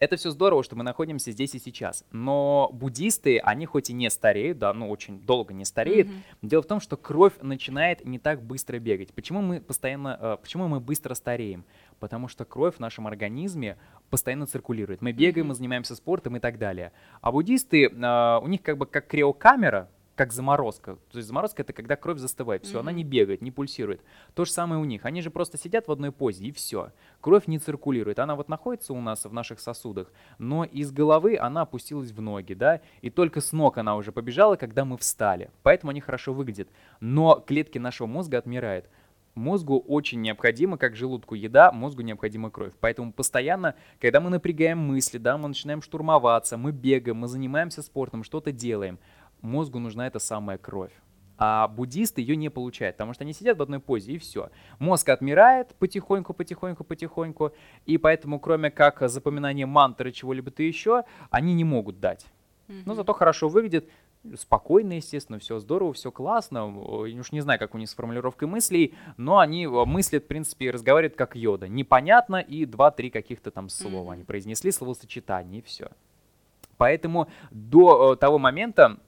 [0.00, 2.04] Это все здорово, что мы находимся здесь и сейчас.
[2.10, 6.08] Но буддисты, они хоть и не стареют, да, ну очень долго не стареют.
[6.08, 6.22] Mm-hmm.
[6.42, 9.14] Дело в том, что кровь начинает не так быстро бегать.
[9.14, 11.64] Почему мы постоянно, э, почему мы быстро стареем?
[12.00, 13.78] Потому что кровь в нашем организме
[14.10, 15.00] постоянно циркулирует.
[15.00, 16.92] Мы бегаем, мы занимаемся спортом и так далее.
[17.20, 20.96] А буддисты, э, у них как бы как криокамера, как заморозка.
[21.10, 22.80] То есть заморозка это когда кровь застывает, все, mm-hmm.
[22.80, 24.00] она не бегает, не пульсирует.
[24.34, 25.04] То же самое у них.
[25.04, 26.92] Они же просто сидят в одной позе и все.
[27.20, 28.18] Кровь не циркулирует.
[28.18, 32.54] Она вот находится у нас в наших сосудах, но из головы она опустилась в ноги,
[32.54, 35.50] да, и только с ног она уже побежала, когда мы встали.
[35.62, 36.68] Поэтому они хорошо выглядят.
[37.00, 38.86] Но клетки нашего мозга отмирают.
[39.34, 42.72] Мозгу очень необходимо, как желудку еда, мозгу необходима кровь.
[42.78, 48.22] Поэтому постоянно, когда мы напрягаем мысли, да, мы начинаем штурмоваться, мы бегаем, мы занимаемся спортом,
[48.22, 49.00] что-то делаем,
[49.44, 50.92] мозгу нужна эта самая кровь.
[51.36, 54.50] А буддисты ее не получают, потому что они сидят в одной позе и все.
[54.78, 57.52] Мозг отмирает потихоньку, потихоньку, потихоньку,
[57.86, 62.26] и поэтому кроме как запоминания мантры чего-либо-то еще, они не могут дать.
[62.68, 62.82] Mm-hmm.
[62.86, 63.90] Но зато хорошо выглядит,
[64.38, 66.72] спокойно, естественно, все здорово, все классно.
[67.06, 70.66] Я уж не знаю, как у них с формулировкой мыслей, но они мыслят, в принципе,
[70.66, 71.68] и разговаривают как йода.
[71.68, 74.10] Непонятно и два-три каких-то там слова.
[74.10, 74.14] Mm-hmm.
[74.14, 75.90] Они произнесли словосочетание и все.
[76.76, 78.98] Поэтому до э, того момента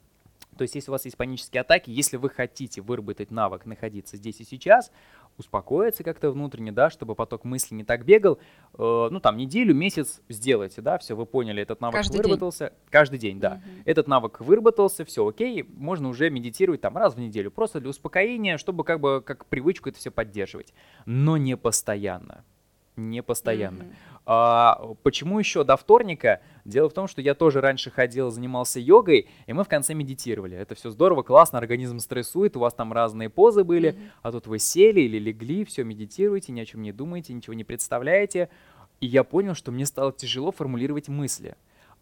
[0.57, 4.41] то есть, если у вас есть панические атаки, если вы хотите выработать навык находиться здесь
[4.41, 4.91] и сейчас,
[5.39, 8.39] успокоиться как-то внутренне, да, чтобы поток мысли не так бегал,
[8.75, 12.71] э, ну, там, неделю, месяц сделайте, да, все, вы поняли, этот навык каждый выработался.
[12.71, 12.79] День.
[12.91, 13.61] Каждый день, да.
[13.65, 13.83] Угу.
[13.85, 18.57] Этот навык выработался, все, окей, можно уже медитировать там раз в неделю, просто для успокоения,
[18.57, 20.73] чтобы как бы как привычку это все поддерживать,
[21.05, 22.45] но не постоянно
[22.97, 23.83] не постоянно.
[23.83, 24.16] Mm-hmm.
[24.29, 26.41] А, почему еще до вторника?
[26.65, 30.57] Дело в том, что я тоже раньше ходил, занимался йогой, и мы в конце медитировали.
[30.57, 34.11] Это все здорово, классно, организм стрессует, у вас там разные позы были, mm-hmm.
[34.23, 37.63] а тут вы сели или легли, все медитируете, ни о чем не думаете, ничего не
[37.63, 38.49] представляете.
[39.01, 41.55] И я понял, что мне стало тяжело формулировать мысли.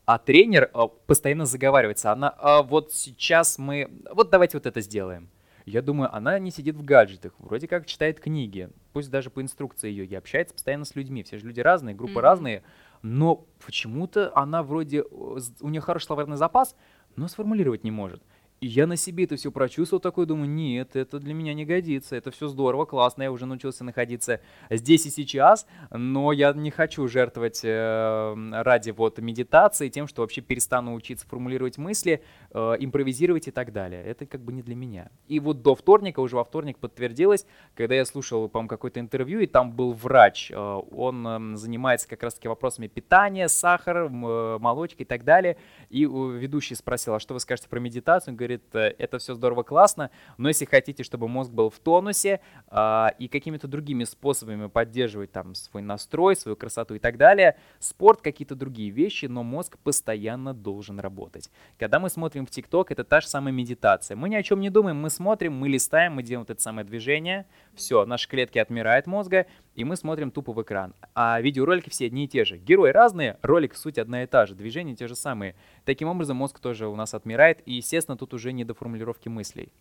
[0.07, 2.11] А тренер а, постоянно заговаривается.
[2.11, 5.29] Она, а вот сейчас мы, вот давайте вот это сделаем.
[5.65, 9.91] Я думаю, она не сидит в гаджетах, вроде как читает книги, пусть даже по инструкции
[9.91, 11.23] йоги, общается постоянно с людьми.
[11.23, 12.21] Все же люди разные, группы mm-hmm.
[12.21, 12.63] разные,
[13.01, 16.77] но почему-то она вроде, у нее хороший словарный запас,
[17.17, 18.23] но сформулировать не может.
[18.65, 22.17] И я на себе это все прочувствовал, такой думаю, нет, это для меня не годится,
[22.17, 27.07] это все здорово, классно, я уже научился находиться здесь и сейчас, но я не хочу
[27.07, 32.23] жертвовать э, ради вот медитации тем, что вообще перестану учиться формулировать мысли,
[32.53, 34.03] э, импровизировать и так далее.
[34.03, 35.11] Это как бы не для меня.
[35.29, 39.47] И вот до вторника, уже во вторник подтвердилось, когда я слушал, по-моему, какое-то интервью, и
[39.47, 45.05] там был врач, э, он э, занимается как раз-таки вопросами питания, сахара, э, молочки и
[45.05, 45.59] так далее,
[45.91, 48.33] и ведущий спросил, а что вы скажете про медитацию?
[48.33, 52.41] Он говорит, э, это все здорово, классно, но если хотите, чтобы мозг был в тонусе
[52.71, 58.21] э, и какими-то другими способами поддерживать там свой настрой, свою красоту и так далее, спорт,
[58.21, 61.51] какие-то другие вещи, но мозг постоянно должен работать.
[61.79, 64.17] Когда мы смотрим в ТикТок, это та же самая медитация.
[64.17, 67.47] Мы ни о чем не думаем, мы смотрим, мы листаем, мы делаем это самое движение,
[67.75, 70.95] все, наши клетки отмирают мозга, и мы смотрим тупо в экран.
[71.15, 72.59] А видеоролики все одни и те же.
[72.59, 75.55] Герои разные, ролик суть одна и та же, движения те же самые.
[75.85, 79.73] Таким образом, мозг тоже у нас отмирает, и, естественно, тут уже не до формулировки мыслей.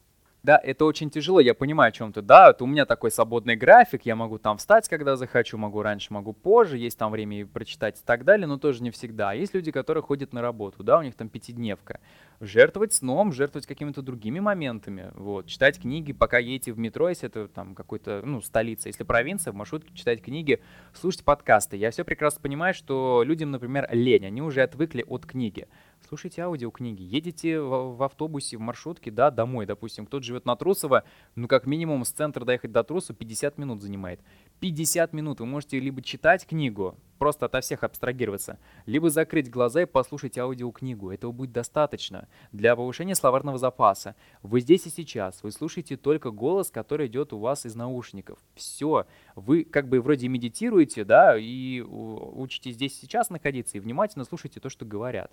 [0.43, 2.21] Да, это очень тяжело, я понимаю, о чем ты.
[2.21, 6.11] Да, это у меня такой свободный график, я могу там встать, когда захочу, могу раньше,
[6.11, 9.31] могу позже, есть там время и прочитать и так далее, но тоже не всегда.
[9.31, 12.01] Есть люди, которые ходят на работу, да, у них там пятидневка.
[12.39, 17.47] Жертвовать сном, жертвовать какими-то другими моментами, вот, читать книги, пока едете в метро, если это
[17.47, 20.61] там какой-то, ну, столица, если провинция, в маршрутке читать книги,
[20.93, 21.77] слушать подкасты.
[21.77, 25.67] Я все прекрасно понимаю, что людям, например, лень, они уже отвыкли от книги
[26.07, 31.03] слушайте аудиокниги, едете в, в автобусе, в маршрутке, да, домой, допустим, кто-то живет на Трусово,
[31.35, 34.19] ну, как минимум с центра доехать до Трусова 50 минут занимает.
[34.59, 39.85] 50 минут вы можете либо читать книгу, просто ото всех абстрагироваться, либо закрыть глаза и
[39.85, 41.09] послушать аудиокнигу.
[41.09, 44.17] Этого будет достаточно для повышения словарного запаса.
[44.41, 48.39] Вы здесь и сейчас, вы слушаете только голос, который идет у вас из наушников.
[48.55, 49.05] Все,
[49.35, 54.67] вы как бы вроде медитируете, да, и учитесь здесь сейчас находиться, и внимательно слушаете то,
[54.67, 55.31] что говорят.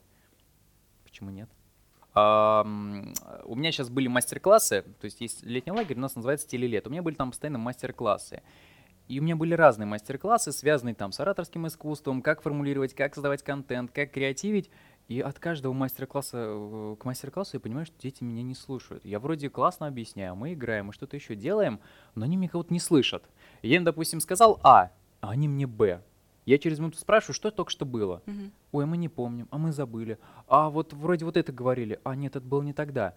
[1.03, 1.50] Почему нет?
[2.14, 2.18] У
[3.57, 6.87] меня сейчас были мастер-классы, то есть есть летний лагерь, у нас называется «Телелет».
[6.87, 8.44] У меня были там постоянно мастер-классы.
[9.11, 13.42] И у меня были разные мастер-классы, связанные там с ораторским искусством, как формулировать, как создавать
[13.42, 14.70] контент, как креативить.
[15.09, 19.05] И от каждого мастер-класса э, к мастер-классу я понимаю, что дети меня не слушают.
[19.05, 21.81] Я вроде классно объясняю, мы играем, мы что-то еще делаем,
[22.14, 23.25] но они меня кого-то не слышат.
[23.62, 26.03] я им, допустим, сказал А, а они мне Б.
[26.46, 28.23] Я через минуту спрашиваю, что только что было.
[28.29, 28.51] Угу.
[28.70, 30.18] Ой, мы не помним, а мы забыли.
[30.46, 33.14] А вот вроде вот это говорили, а нет, это было не тогда.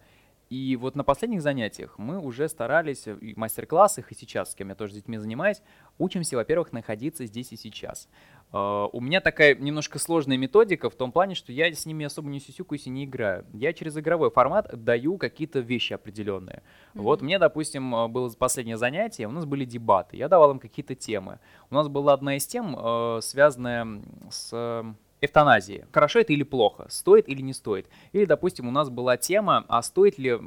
[0.50, 4.68] И вот на последних занятиях мы уже старались, и в мастер-классах, и сейчас, с кем
[4.68, 5.62] я тоже с детьми занимаюсь,
[5.98, 8.08] учимся, во-первых, находиться здесь и сейчас.
[8.52, 12.28] Uh, у меня такая немножко сложная методика в том плане, что я с ними особо
[12.28, 13.44] не сюсюкаюсь и не играю.
[13.52, 16.62] Я через игровой формат даю какие-то вещи определенные.
[16.94, 17.00] Mm-hmm.
[17.00, 20.94] Вот мне, допустим, э, было последнее занятие, у нас были дебаты, я давал им какие-то
[20.94, 21.40] темы.
[21.70, 24.94] У нас была одна из тем, uh, связанная с
[25.24, 25.86] эвтаназии.
[25.92, 27.88] Хорошо это или плохо, стоит или не стоит.
[28.12, 30.38] Или, допустим, у нас была тема, а стоит ли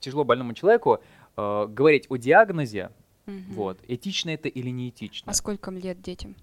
[0.00, 1.00] тяжело больному человеку
[1.36, 2.90] э, говорить о диагнозе,
[3.26, 3.36] угу.
[3.50, 5.30] вот, этично это или не этично.
[5.30, 6.36] А сколько лет детям?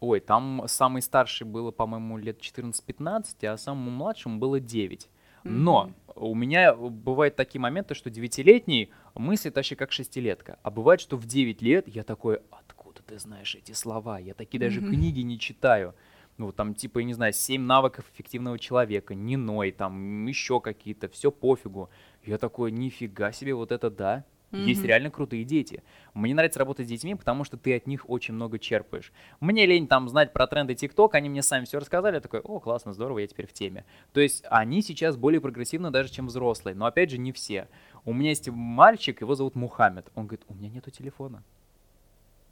[0.00, 5.08] Ой, там самый старший было, по-моему, лет 14-15, а самому младшему было 9.
[5.44, 10.58] Но у меня бывают такие моменты, что девятилетний мыслит вообще как шестилетка.
[10.62, 14.18] А бывает, что в 9 лет я такой, откуда ты знаешь эти слова?
[14.18, 15.94] Я такие даже книги не читаю
[16.36, 21.08] ну, там, типа, я не знаю, 7 навыков эффективного человека, не ной, там, еще какие-то,
[21.08, 21.90] все пофигу.
[22.24, 24.24] Я такой, нифига себе, вот это да.
[24.50, 24.64] Mm-hmm.
[24.66, 25.82] Есть реально крутые дети.
[26.12, 29.12] Мне нравится работать с детьми, потому что ты от них очень много черпаешь.
[29.40, 32.60] Мне лень там знать про тренды ТикТок, они мне сами все рассказали, я такой, о,
[32.60, 33.84] классно, здорово, я теперь в теме.
[34.12, 37.68] То есть они сейчас более прогрессивны даже, чем взрослые, но опять же не все.
[38.04, 41.42] У меня есть мальчик, его зовут Мухаммед, он говорит, у меня нету телефона.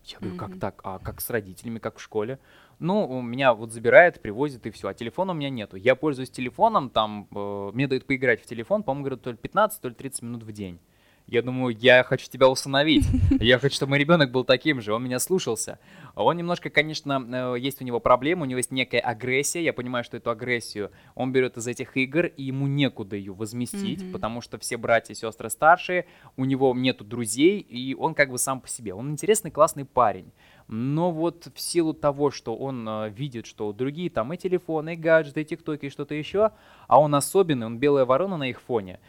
[0.04, 0.80] Я говорю, как так?
[0.84, 2.38] А как с родителями, как в школе?
[2.78, 4.88] Ну, меня вот забирает, привозит и все.
[4.88, 5.76] А телефона у меня нету.
[5.76, 9.80] Я пользуюсь телефоном, там, э, мне дают поиграть в телефон, по-моему, говорят, то ли 15,
[9.80, 10.80] то ли 30 минут в день.
[11.26, 13.06] Я думаю, я хочу тебя усыновить.
[13.40, 14.92] Я хочу, чтобы мой ребенок был таким же.
[14.92, 15.78] Он меня слушался.
[16.14, 19.62] Он немножко, конечно, э, есть у него проблема, у него есть некая агрессия.
[19.62, 24.02] Я понимаю, что эту агрессию он берет из этих игр, и ему некуда ее возместить,
[24.02, 24.12] mm-hmm.
[24.12, 26.06] потому что все братья и сестры старшие,
[26.36, 28.92] у него нету друзей, и он как бы сам по себе.
[28.92, 30.32] Он интересный, классный парень.
[30.68, 34.96] Но вот в силу того, что он э, видит, что другие там и телефоны, и
[34.96, 36.52] гаджеты, и тиктоки, и что-то еще,
[36.88, 39.00] а он особенный, он белая ворона на их фоне,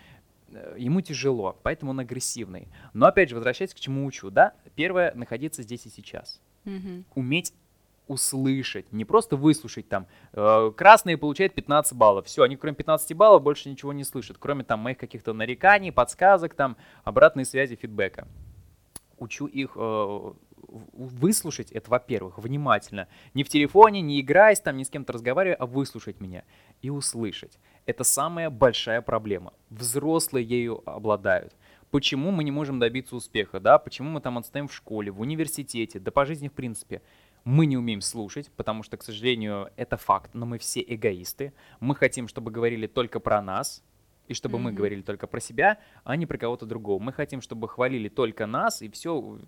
[0.78, 2.68] ему тяжело, поэтому он агрессивный.
[2.94, 6.42] Но опять же, возвращаясь к чему учу, да, первое, находиться здесь и сейчас.
[6.66, 7.04] Угу.
[7.16, 7.54] Уметь
[8.08, 10.08] услышать, не просто выслушать там.
[10.34, 12.26] Э, красные получают 15 баллов.
[12.28, 16.54] Все, они кроме 15 баллов больше ничего не слышат, кроме там моих каких-то нареканий, подсказок,
[16.54, 18.28] там, обратной связи, фидбэка.
[19.18, 20.34] Учу их э,
[20.74, 23.08] выслушать это, во-первых, внимательно.
[23.34, 26.44] Не в телефоне, не играясь там, ни с кем-то разговаривая, а выслушать меня
[26.82, 27.60] и услышать.
[27.86, 29.54] Это самая большая проблема.
[29.70, 31.56] Взрослые ею обладают.
[31.92, 33.78] Почему мы не можем добиться успеха, да?
[33.78, 37.02] Почему мы там отстаем в школе, в университете, да по жизни в принципе?
[37.44, 41.54] Мы не умеем слушать, потому что, к сожалению, это факт, но мы все эгоисты.
[41.80, 43.84] Мы хотим, чтобы говорили только про нас,
[44.28, 44.62] и чтобы mm-hmm.
[44.62, 47.02] мы говорили только про себя, а не про кого-то другого.
[47.02, 49.40] Мы хотим, чтобы хвалили только нас, и все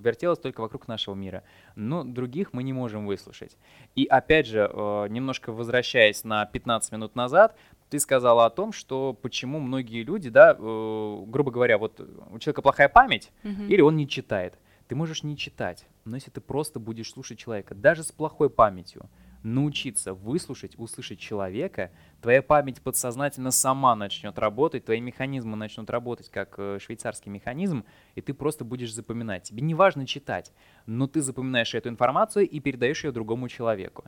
[0.00, 1.42] вертелось только вокруг нашего мира.
[1.74, 3.56] Но других мы не можем выслушать.
[3.94, 7.56] И опять же, э, немножко возвращаясь на 15 минут назад,
[7.88, 12.00] ты сказала о том, что почему многие люди, да, э, грубо говоря, вот
[12.30, 13.68] у человека плохая память, mm-hmm.
[13.68, 14.58] или он не читает.
[14.86, 19.08] Ты можешь не читать, но если ты просто будешь слушать человека, даже с плохой памятью,
[19.42, 26.54] научиться выслушать, услышать человека, твоя память подсознательно сама начнет работать, твои механизмы начнут работать как
[26.58, 27.84] э, швейцарский механизм,
[28.14, 29.44] и ты просто будешь запоминать.
[29.44, 30.52] Тебе не важно читать,
[30.86, 34.04] но ты запоминаешь эту информацию и передаешь ее другому человеку.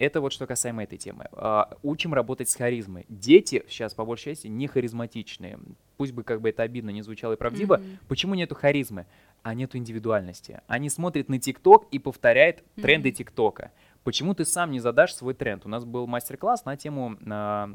[0.00, 1.26] Это вот что касаемо этой темы.
[1.32, 3.04] А, учим работать с харизмой.
[3.10, 5.58] Дети сейчас, по большей части, не харизматичные.
[5.98, 7.74] Пусть бы как бы это обидно не звучало и правдиво.
[7.74, 7.98] Mm-hmm.
[8.08, 9.04] Почему нету харизмы?
[9.42, 10.62] А нету индивидуальности.
[10.68, 12.80] Они смотрят на ТикТок и повторяют mm-hmm.
[12.80, 13.72] тренды ТикТока.
[14.04, 15.66] Почему ты сам не задашь свой тренд?
[15.66, 17.74] У нас был мастер-класс на тему э,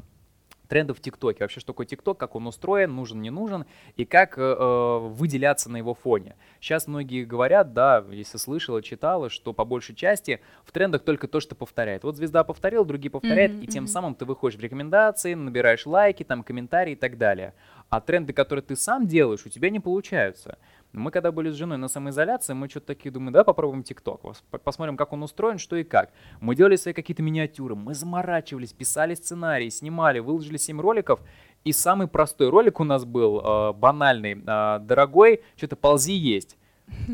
[0.66, 1.44] трендов в ТикТоке.
[1.44, 3.64] Вообще, что такое ТикТок, как он устроен, нужен, не нужен,
[3.96, 6.36] и как э, э, выделяться на его фоне.
[6.60, 11.40] Сейчас многие говорят, да, если слышала, читала, что по большей части в трендах только то,
[11.40, 12.04] что повторяет.
[12.04, 13.88] Вот звезда повторил, другие повторяют, mm-hmm, и тем mm-hmm.
[13.88, 17.54] самым ты выходишь в рекомендации, набираешь лайки, там, комментарии и так далее.
[17.88, 20.58] А тренды, которые ты сам делаешь, у тебя не получаются.
[20.96, 24.22] Мы когда были с женой на самоизоляции, мы что-то такие думаем, да, попробуем ТикТок,
[24.64, 26.10] посмотрим, как он устроен, что и как.
[26.40, 31.20] Мы делали свои какие-то миниатюры, мы заморачивались, писали сценарии, снимали, выложили 7 роликов,
[31.64, 36.56] и самый простой ролик у нас был, э, банальный, э, дорогой, что-то ползи есть.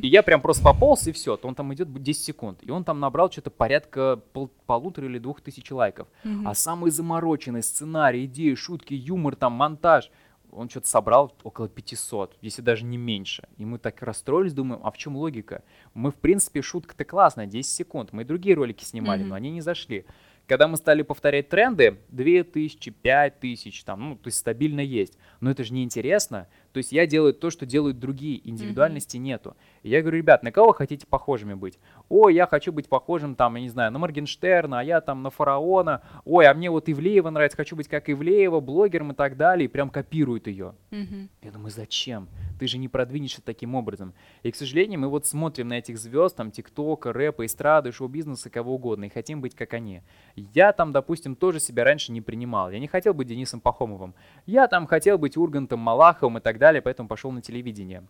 [0.01, 1.37] И я прям просто пополз, и все.
[1.39, 2.59] То он там идет 10 секунд.
[2.61, 6.09] И он там набрал что-то порядка пол, полутора или двух тысяч лайков.
[6.24, 6.43] Mm-hmm.
[6.45, 10.11] А самый замороченный сценарий, идеи, шутки, юмор, там, монтаж–
[10.53, 13.48] он что-то собрал около 500, если даже не меньше.
[13.57, 15.64] И мы так расстроились, думаем, а в чем логика?
[15.94, 18.12] Мы, в принципе, шутка-то классная, 10 секунд.
[18.12, 19.28] Мы и другие ролики снимали, mm-hmm.
[19.28, 20.05] но они не зашли.
[20.46, 25.16] Когда мы стали повторять тренды, 2000, 5000, там, ну, то есть стабильно есть.
[25.40, 26.48] Но это же неинтересно.
[26.72, 29.20] То есть я делаю то, что делают другие, индивидуальности mm-hmm.
[29.20, 29.57] нету.
[29.83, 31.78] И я говорю, ребят, на кого хотите похожими быть?
[32.09, 35.30] Ой, я хочу быть похожим там, я не знаю, на Моргенштерна, а я там на
[35.30, 36.03] Фараона.
[36.24, 39.64] Ой, а мне вот Ивлеева нравится, хочу быть как Ивлеева, блогером и так далее.
[39.64, 40.74] И прям копируют ее.
[40.91, 41.28] Mm-hmm.
[41.43, 42.28] Я думаю, зачем?
[42.61, 44.14] Ты же не продвинешься таким образом.
[44.43, 48.74] И, к сожалению, мы вот смотрим на этих звезд, там, ТикТока, рэпа, эстрады, шоу-бизнеса, кого
[48.74, 50.03] угодно, и хотим быть как они.
[50.37, 52.70] Я там, допустим, тоже себя раньше не принимал.
[52.70, 54.14] Я не хотел быть Денисом Пахомовым.
[54.47, 58.05] Я там хотел быть Ургантом, Малаховым и так далее, поэтому пошел на телевидение.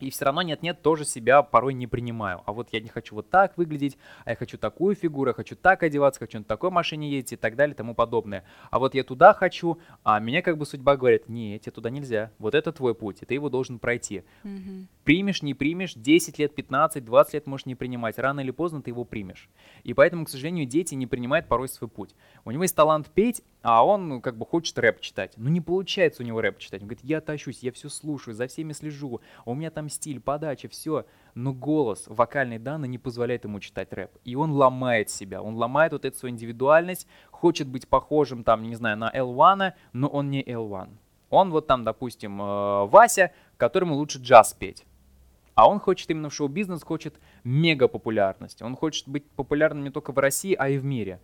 [0.00, 2.42] И все равно нет-нет, тоже себя порой не принимаю.
[2.46, 5.56] А вот я не хочу вот так выглядеть, а я хочу такую фигуру, я хочу
[5.56, 8.44] так одеваться, хочу на такой машине ездить и так далее и тому подобное.
[8.70, 12.32] А вот я туда хочу, а меня как бы судьба говорит, нет, тебе туда нельзя.
[12.38, 14.24] Вот это твой путь, и ты его должен пройти.
[14.44, 14.86] Mm-hmm.
[15.04, 18.18] Примешь, не примешь, 10 лет, 15, 20 лет можешь не принимать.
[18.18, 19.50] Рано или поздно ты его примешь.
[19.84, 22.14] И поэтому, к сожалению, дети не принимают порой свой путь.
[22.44, 25.34] У него есть талант петь, а он ну, как бы хочет рэп читать.
[25.36, 26.80] Но не получается у него рэп читать.
[26.80, 30.68] Он говорит, я тащусь, я все слушаю, за всеми слежу, у меня там стиль, подача,
[30.68, 31.04] все.
[31.34, 34.10] Но голос, вокальные данные не позволяет ему читать рэп.
[34.24, 38.74] И он ломает себя, он ломает вот эту свою индивидуальность, хочет быть похожим там, не
[38.74, 40.88] знаю, на L1, но он не L1.
[41.30, 44.84] Он вот там, допустим, э, Вася, которому лучше джаз петь.
[45.54, 48.62] А он хочет именно в шоу-бизнес, хочет мега популярности.
[48.62, 51.20] Он хочет быть популярным не только в России, а и в мире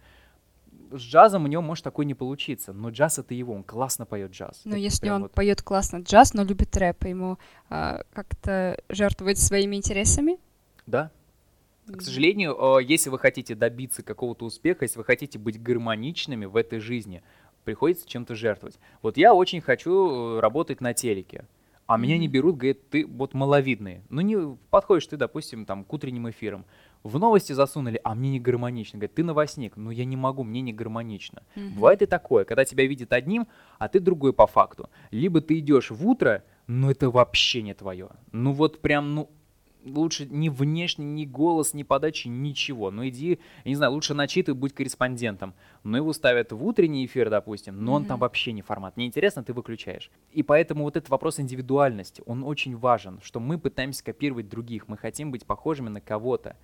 [0.90, 4.32] с джазом у него может такой не получиться, но джаз это его, он классно поет
[4.32, 4.62] джаз.
[4.64, 5.32] Но если он вот...
[5.32, 10.38] поет классно джаз, но любит рэп, ему а, как-то жертвовать своими интересами?
[10.86, 11.10] Да.
[11.86, 16.80] К сожалению, если вы хотите добиться какого-то успеха, если вы хотите быть гармоничными в этой
[16.80, 17.22] жизни,
[17.62, 18.78] приходится чем-то жертвовать.
[19.02, 21.44] Вот я очень хочу э, работать на телеке
[21.86, 24.00] а меня не берут, говорят, ты вот маловидный.
[24.08, 26.64] Ну, не подходишь ты, допустим, там, к утренним эфирам.
[27.06, 28.98] В новости засунули, а мне не гармонично.
[28.98, 29.76] Говорят, ты новостник.
[29.76, 31.44] Ну, я не могу, мне не гармонично.
[31.54, 31.74] Mm-hmm.
[31.76, 33.46] Бывает и такое, когда тебя видят одним,
[33.78, 34.90] а ты другой по факту.
[35.12, 38.08] Либо ты идешь в утро, но это вообще не твое.
[38.32, 39.30] Ну, вот прям, ну,
[39.84, 42.90] лучше ни внешне, ни голос, ни подачи, ничего.
[42.90, 45.54] Ну иди, я не знаю, лучше начитывай, будь корреспондентом.
[45.84, 47.94] Но его ставят в утренний эфир, допустим, но mm-hmm.
[47.94, 48.96] он там вообще не формат.
[48.96, 50.10] Неинтересно, ты выключаешь.
[50.32, 54.96] И поэтому вот этот вопрос индивидуальности, он очень важен, что мы пытаемся копировать других, мы
[54.96, 56.56] хотим быть похожими на кого-то.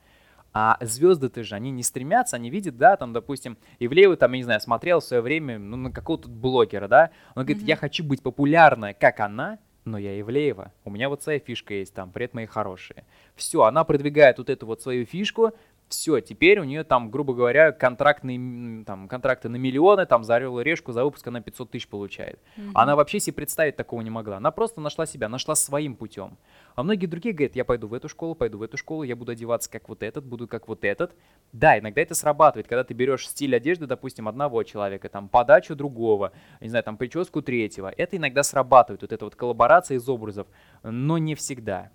[0.55, 4.45] А звезды-то же, они не стремятся, они видят, да, там, допустим, Ивлеева, там, я не
[4.45, 7.69] знаю, смотрел в свое время, ну, на какого-то блогера, да, он говорит, mm-hmm.
[7.69, 11.95] я хочу быть популярной, как она, но я Ивлеева, у меня вот своя фишка есть
[11.95, 13.05] там, привет мои хорошие.
[13.35, 15.53] Все, она продвигает вот эту вот свою фишку,
[15.93, 20.59] все, теперь у нее там, грубо говоря, контрактные, там, контракты на миллионы, там, за орел
[20.59, 22.41] и решку, за выпуск она 500 тысяч получает.
[22.57, 22.71] Mm-hmm.
[22.75, 24.39] Она вообще себе представить такого не могла.
[24.39, 26.39] Она просто нашла себя, нашла своим путем.
[26.75, 29.33] А многие другие говорят, я пойду в эту школу, пойду в эту школу, я буду
[29.33, 31.15] одеваться как вот этот, буду как вот этот.
[31.53, 36.33] Да, иногда это срабатывает, когда ты берешь стиль одежды, допустим, одного человека, там, подачу другого,
[36.61, 37.93] не знаю, там, прическу третьего.
[37.95, 40.47] Это иногда срабатывает, вот эта вот коллаборация из образов,
[40.83, 41.91] но не всегда.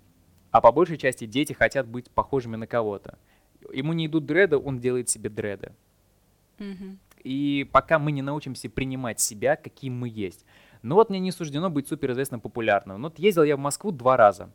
[0.50, 3.18] А по большей части дети хотят быть похожими на кого-то
[3.72, 5.72] ему не идут дреды, он делает себе дреды.
[6.58, 6.96] Mm-hmm.
[7.24, 10.44] И пока мы не научимся принимать себя, каким мы есть.
[10.82, 13.00] Ну вот мне не суждено быть суперизвестным популярным.
[13.00, 14.50] Ну вот ездил я в Москву два раза.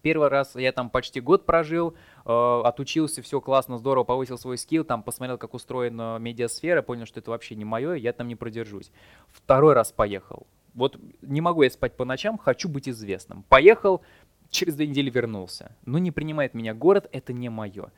[0.00, 4.82] Первый раз я там почти год прожил, э, отучился, все классно, здорово, повысил свой скилл,
[4.82, 8.90] там посмотрел, как устроена медиасфера, понял, что это вообще не мое, я там не продержусь.
[9.30, 10.48] Второй раз поехал.
[10.74, 13.44] Вот не могу я спать по ночам, хочу быть известным.
[13.48, 14.02] Поехал,
[14.50, 15.76] через две недели вернулся.
[15.84, 17.92] Но не принимает меня город, это не мое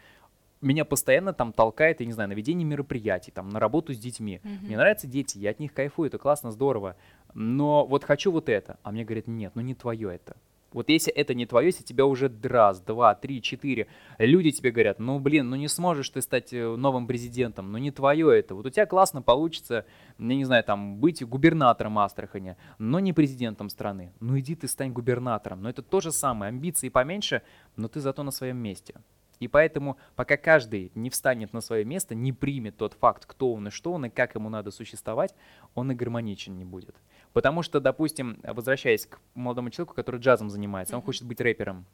[0.64, 4.40] меня постоянно там толкает, я не знаю, на ведение мероприятий, там, на работу с детьми.
[4.42, 4.66] Mm-hmm.
[4.66, 6.96] Мне нравятся дети, я от них кайфую, это классно, здорово.
[7.34, 8.78] Но вот хочу вот это.
[8.82, 10.36] А мне говорят, нет, ну не твое это.
[10.74, 13.86] Вот если это не твое, если тебя уже раз, два, три, четыре,
[14.18, 17.92] люди тебе говорят, ну блин, ну не сможешь ты стать э, новым президентом, ну не
[17.92, 18.56] твое это.
[18.56, 19.86] Вот у тебя классно получится,
[20.18, 24.12] я не знаю, там, быть губернатором Астрахани, но не президентом страны.
[24.18, 25.62] Ну иди ты стань губернатором.
[25.62, 27.42] Но это то же самое, амбиции поменьше,
[27.76, 28.94] но ты зато на своем месте.
[29.41, 33.68] И поэтому, пока каждый не встанет на свое место, не примет тот факт, кто он
[33.68, 35.35] и что он, и как ему надо существовать,
[35.74, 36.97] он и гармоничен не будет.
[37.32, 41.85] Потому что, допустим, возвращаясь к молодому человеку, который джазом занимается, он хочет быть рэпером.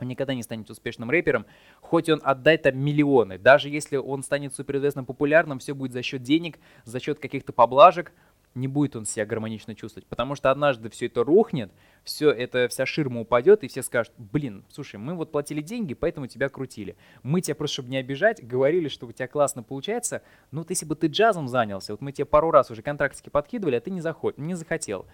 [0.00, 1.46] Он никогда не станет успешным рэпером,
[1.80, 3.38] хоть он отдает там миллионы.
[3.38, 8.12] Даже если он станет суперизвестным популярным, все будет за счет денег, за счет каких-то поблажек,
[8.54, 11.72] не будет он себя гармонично чувствовать, потому что однажды все это рухнет,
[12.04, 16.26] все это, вся ширма упадет, и все скажут, блин, слушай, мы вот платили деньги, поэтому
[16.26, 16.96] тебя крутили.
[17.22, 20.86] Мы тебя просто, чтобы не обижать, говорили, что у тебя классно получается, но вот если
[20.86, 24.00] бы ты джазом занялся, вот мы тебе пару раз уже контрактики подкидывали, а ты не,
[24.00, 25.06] заход, не захотел.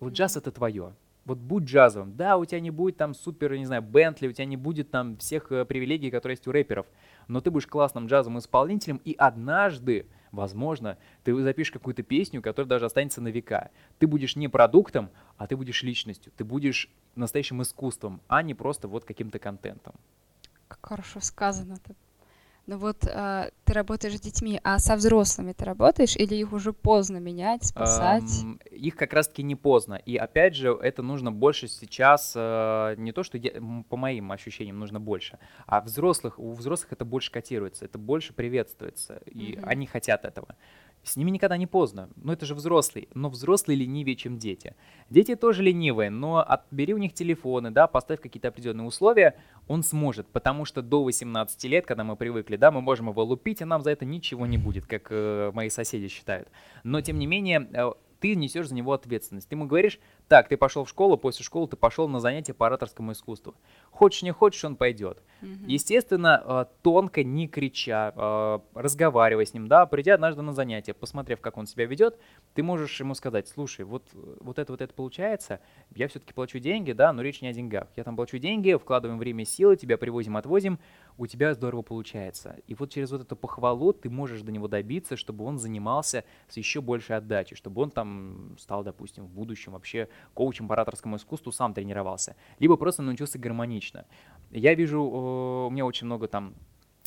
[0.00, 0.94] Вот джаз это твое.
[1.26, 2.16] Вот будь джазовым.
[2.16, 5.16] Да, у тебя не будет там супер, не знаю, Бентли, у тебя не будет там
[5.16, 6.86] всех э, привилегий, которые есть у рэперов,
[7.26, 12.86] но ты будешь классным джазовым исполнителем, и однажды Возможно, ты запишешь какую-то песню, которая даже
[12.86, 13.70] останется на века.
[13.98, 16.32] Ты будешь не продуктом, а ты будешь личностью.
[16.36, 19.94] Ты будешь настоящим искусством, а не просто вот каким-то контентом.
[20.68, 21.94] Как хорошо сказано-то.
[22.66, 26.72] Ну вот э, ты работаешь с детьми, а со взрослыми ты работаешь или их уже
[26.72, 28.42] поздно менять, спасать?
[28.42, 29.94] Эм, их как раз-таки не поздно.
[29.94, 33.52] И опять же, это нужно больше сейчас, э, не то, что я,
[33.88, 39.22] по моим ощущениям нужно больше, а взрослых, у взрослых это больше котируется, это больше приветствуется,
[39.26, 39.64] и mm-hmm.
[39.64, 40.56] они хотят этого.
[41.06, 42.10] С ними никогда не поздно.
[42.16, 44.74] Ну это же взрослый, но взрослые ленивее, чем дети.
[45.08, 49.36] Дети тоже ленивые, но отбери у них телефоны, да, поставь какие-то определенные условия,
[49.68, 53.60] он сможет, потому что до 18 лет, когда мы привыкли, да, мы можем его лупить,
[53.60, 56.48] и нам за это ничего не будет, как э, мои соседи считают.
[56.82, 59.48] Но тем не менее, э, ты несешь за него ответственность.
[59.48, 62.66] Ты ему говоришь, так, ты пошел в школу, после школы ты пошел на занятия по
[62.66, 63.54] ораторскому искусству.
[63.90, 65.22] Хочешь, не хочешь, он пойдет.
[65.40, 65.66] Угу.
[65.68, 71.40] Естественно, э, тонко, не крича, э, разговаривая с ним, да, придя однажды на занятие, посмотрев,
[71.40, 72.18] как он себя ведет,
[72.54, 74.08] ты можешь ему сказать, слушай, вот,
[74.40, 75.60] вот это вот это получается,
[75.94, 77.86] я все-таки плачу деньги, да, но речь не о деньгах.
[77.94, 80.80] Я там плачу деньги, вкладываем время и силы, тебя привозим, отвозим,
[81.18, 82.56] у тебя здорово получается.
[82.66, 86.56] И вот через вот эту похвалу ты можешь до него добиться, чтобы он занимался с
[86.56, 91.52] еще большей отдачей, чтобы он там стал, допустим, в будущем вообще коучем по ораторскому искусству,
[91.52, 92.36] сам тренировался.
[92.58, 94.04] Либо просто научился гармонично.
[94.50, 96.54] Я вижу, у меня очень много там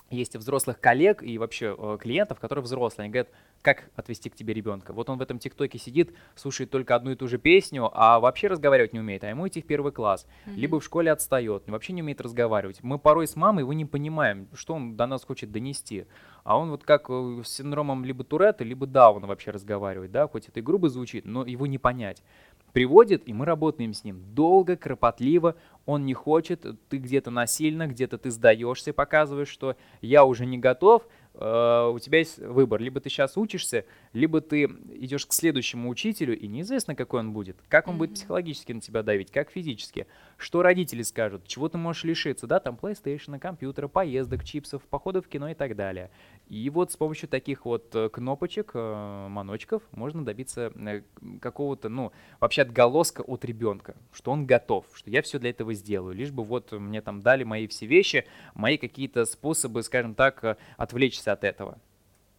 [0.10, 3.30] есть взрослых коллег и вообще э, клиентов, которые взрослые, они говорят,
[3.62, 4.94] как отвести к тебе ребенка.
[4.94, 8.48] Вот он в этом ТикТоке сидит, слушает только одну и ту же песню, а вообще
[8.48, 10.26] разговаривать не умеет, а ему идти в первый класс.
[10.46, 10.56] Mm-hmm.
[10.56, 12.82] Либо в школе отстает, вообще не умеет разговаривать.
[12.84, 16.06] Мы порой с мамой его не понимаем, что он до нас хочет донести.
[16.44, 20.48] А он вот как э, с синдромом либо Туретта, либо Дауна вообще разговаривает, да, хоть
[20.48, 22.24] это и грубо звучит, но его не понять
[22.74, 25.56] приводит, и мы работаем с ним долго, кропотливо,
[25.86, 31.08] он не хочет, ты где-то насильно, где-то ты сдаешься, показываешь, что я уже не готов,
[31.34, 36.38] э, у тебя есть выбор, либо ты сейчас учишься, либо ты идешь к следующему учителю,
[36.38, 37.98] и неизвестно, какой он будет, как он mm-hmm.
[37.98, 40.06] будет психологически на тебя давить, как физически,
[40.38, 45.30] что родители скажут, чего ты можешь лишиться, да, там PlayStation, компьютера, поездок, чипсов, походов в
[45.30, 46.12] кино и так далее.
[46.50, 51.04] И вот с помощью таких вот э, кнопочек, э, маночков можно добиться э,
[51.40, 56.16] какого-то, ну, вообще отголоска от ребенка, что он готов, что я все для этого сделаю,
[56.16, 58.26] лишь бы вот мне там дали мои все вещи,
[58.56, 61.78] мои какие-то способы, скажем так, отвлечься от этого.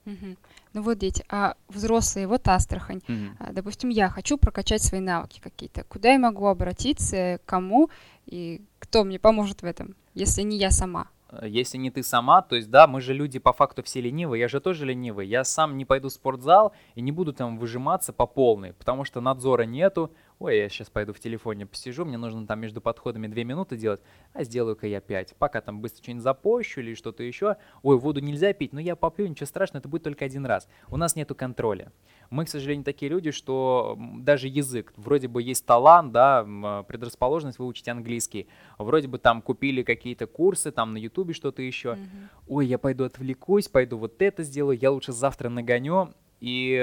[0.06, 0.36] Угу.
[0.72, 3.02] Ну вот дети, а взрослые, вот Астрахань.
[3.08, 3.52] Угу.
[3.52, 5.84] Допустим, я хочу прокачать свои навыки какие-то.
[5.84, 7.90] Куда я могу обратиться, кому
[8.26, 11.08] и кто мне поможет в этом, если не я сама?
[11.30, 14.40] Э, если не ты сама, то есть да, мы же люди по факту все ленивые,
[14.40, 18.12] я же тоже ленивый, я сам не пойду в спортзал и не буду там выжиматься
[18.12, 22.46] по полной, потому что надзора нету, ой, я сейчас пойду в телефоне посижу, мне нужно
[22.46, 24.00] там между подходами 2 минуты делать,
[24.32, 28.52] а сделаю-ка я 5, пока там быстро что-нибудь запощу или что-то еще, ой, воду нельзя
[28.54, 31.92] пить, но я попью, ничего страшного, это будет только один раз, у нас нету контроля.
[32.30, 36.42] Мы, к сожалению, такие люди, что даже язык, вроде бы есть талант, да,
[36.88, 42.28] предрасположенность выучить английский, вроде бы там купили какие-то курсы, там на ютубе что-то еще, mm-hmm.
[42.48, 46.78] ой, я пойду отвлекусь, пойду вот это сделаю, я лучше завтра нагоню, и,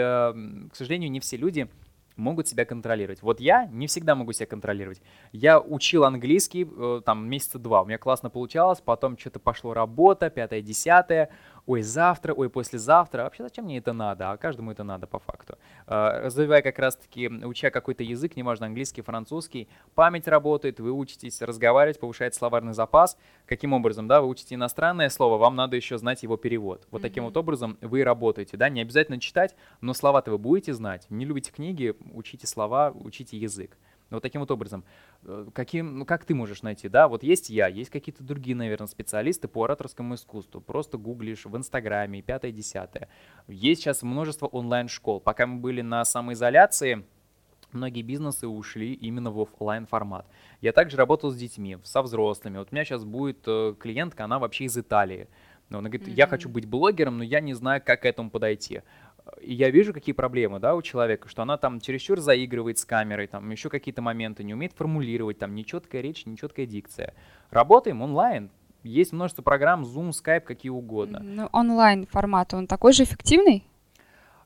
[0.71, 1.67] к сожалению, не все люди
[2.17, 3.21] могут себя контролировать.
[3.21, 5.01] Вот я не всегда могу себя контролировать.
[5.31, 10.29] Я учил английский э, там месяца два, у меня классно получалось, потом что-то пошло работа,
[10.29, 11.29] пятое, десятое,
[11.67, 13.23] ой, завтра, ой, послезавтра.
[13.23, 14.31] Вообще, зачем мне это надо?
[14.31, 15.57] А каждому это надо по факту.
[15.85, 21.99] Э, развивая как раз-таки, уча какой-то язык, неважно, английский, французский, память работает, вы учитесь разговаривать,
[21.99, 23.17] повышает словарный запас.
[23.45, 26.87] Каким образом, да, вы учите иностранное слово, вам надо еще знать его перевод.
[26.89, 27.01] Вот mm-hmm.
[27.01, 31.05] таким вот образом вы работаете, да, не обязательно читать, но слова-то вы будете знать.
[31.09, 33.77] Не любите книги, учите слова, учите язык.
[34.09, 34.83] Вот таким вот образом.
[35.23, 37.07] Э, каким, ну, как ты можешь найти, да?
[37.07, 40.61] Вот есть я, есть какие-то другие, наверное, специалисты по ораторскому искусству.
[40.61, 43.09] Просто гуглишь в Инстаграме, пятое, десятое.
[43.47, 45.19] Есть сейчас множество онлайн-школ.
[45.19, 47.05] Пока мы были на самоизоляции,
[47.73, 50.25] многие бизнесы ушли именно в офлайн формат.
[50.61, 52.59] Я также работал с детьми, со взрослыми.
[52.59, 55.27] Вот у меня сейчас будет э, клиентка, она вообще из Италии.
[55.69, 56.13] Она говорит, mm-hmm.
[56.13, 58.83] я хочу быть блогером, но я не знаю, как к этому подойти
[59.41, 63.49] я вижу, какие проблемы, да, у человека, что она там чересчур заигрывает с камерой, там
[63.49, 67.13] еще какие-то моменты, не умеет формулировать, там нечеткая речь, нечеткая дикция.
[67.49, 68.49] Работаем онлайн,
[68.83, 71.19] есть множество программ, Zoom, Skype, какие угодно.
[71.23, 73.65] Ну, онлайн формат, он такой же эффективный?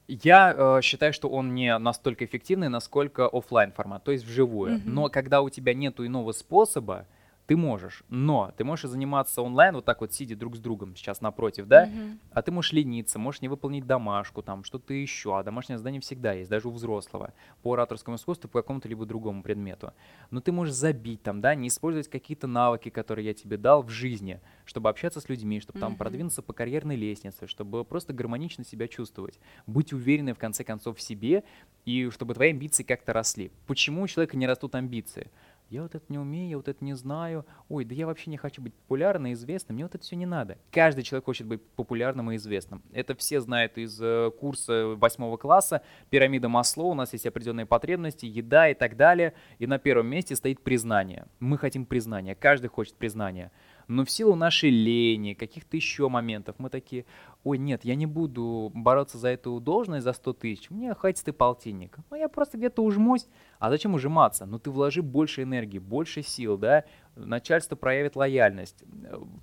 [0.08, 4.74] Я э, считаю, что он не настолько эффективный, насколько офлайн формат, то есть вживую.
[4.74, 4.82] Mm-hmm.
[4.86, 7.06] Но когда у тебя нету иного способа,
[7.52, 11.20] ты можешь, но ты можешь заниматься онлайн, вот так вот сидя друг с другом сейчас
[11.20, 12.18] напротив, да, mm-hmm.
[12.32, 16.32] а ты можешь лениться, можешь не выполнить домашку, там, что-то еще, а домашнее задание всегда
[16.32, 19.92] есть, даже у взрослого, по ораторскому искусству, по какому-то либо другому предмету.
[20.30, 23.90] Но ты можешь забить там, да, не использовать какие-то навыки, которые я тебе дал в
[23.90, 25.82] жизни, чтобы общаться с людьми, чтобы mm-hmm.
[25.82, 31.00] там продвинуться по карьерной лестнице, чтобы просто гармонично себя чувствовать, быть уверенной в конце концов
[31.00, 31.44] в себе,
[31.84, 33.52] и чтобы твои амбиции как-то росли.
[33.68, 35.30] Почему у человека не растут амбиции?
[35.72, 38.36] Я вот это не умею, я вот это не знаю, ой, да я вообще не
[38.36, 40.58] хочу быть популярным и известным, мне вот это все не надо.
[40.70, 42.84] Каждый человек хочет быть популярным и известным.
[42.92, 48.26] Это все знают из э, курса восьмого класса, пирамида Масло, у нас есть определенные потребности,
[48.26, 51.28] еда и так далее, и на первом месте стоит признание.
[51.40, 53.52] Мы хотим признания, каждый хочет признания.
[53.92, 57.06] Но в силу нашей лени, каких-то еще моментов, мы такие,
[57.44, 61.34] ой, нет, я не буду бороться за эту должность за 100 тысяч, мне хватит и
[61.34, 61.98] полтинник.
[62.10, 63.28] Ну, я просто где-то ужмусь.
[63.60, 64.46] А зачем ужиматься?
[64.46, 66.86] Ну, ты вложи больше энергии, больше сил, да,
[67.18, 68.82] начальство проявит лояльность.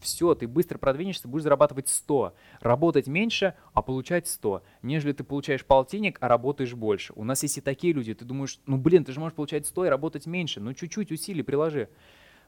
[0.00, 2.34] Все, ты быстро продвинешься, будешь зарабатывать 100.
[2.60, 4.62] Работать меньше, а получать 100.
[4.80, 7.12] Нежели ты получаешь полтинник, а работаешь больше.
[7.16, 9.84] У нас есть и такие люди, ты думаешь, ну, блин, ты же можешь получать 100
[9.84, 11.90] и работать меньше, ну, чуть-чуть усилий приложи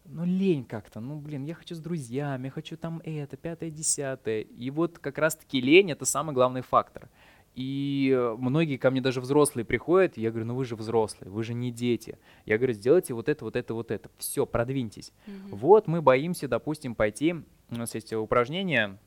[0.05, 4.41] ну лень как-то, ну блин, я хочу с друзьями, я хочу там это, пятое, десятое.
[4.43, 7.09] И вот как раз-таки лень это самый главный фактор.
[7.55, 11.53] И многие ко мне даже взрослые приходят, я говорю, ну вы же взрослые, вы же
[11.53, 12.19] не дети.
[12.47, 14.09] Я говорю, сделайте вот это, вот это, вот это.
[14.19, 15.13] Все, продвиньтесь.
[15.27, 15.49] Mm-hmm.
[15.51, 17.35] Вот мы боимся, допустим, пойти,
[17.71, 18.99] у нас есть упражнение,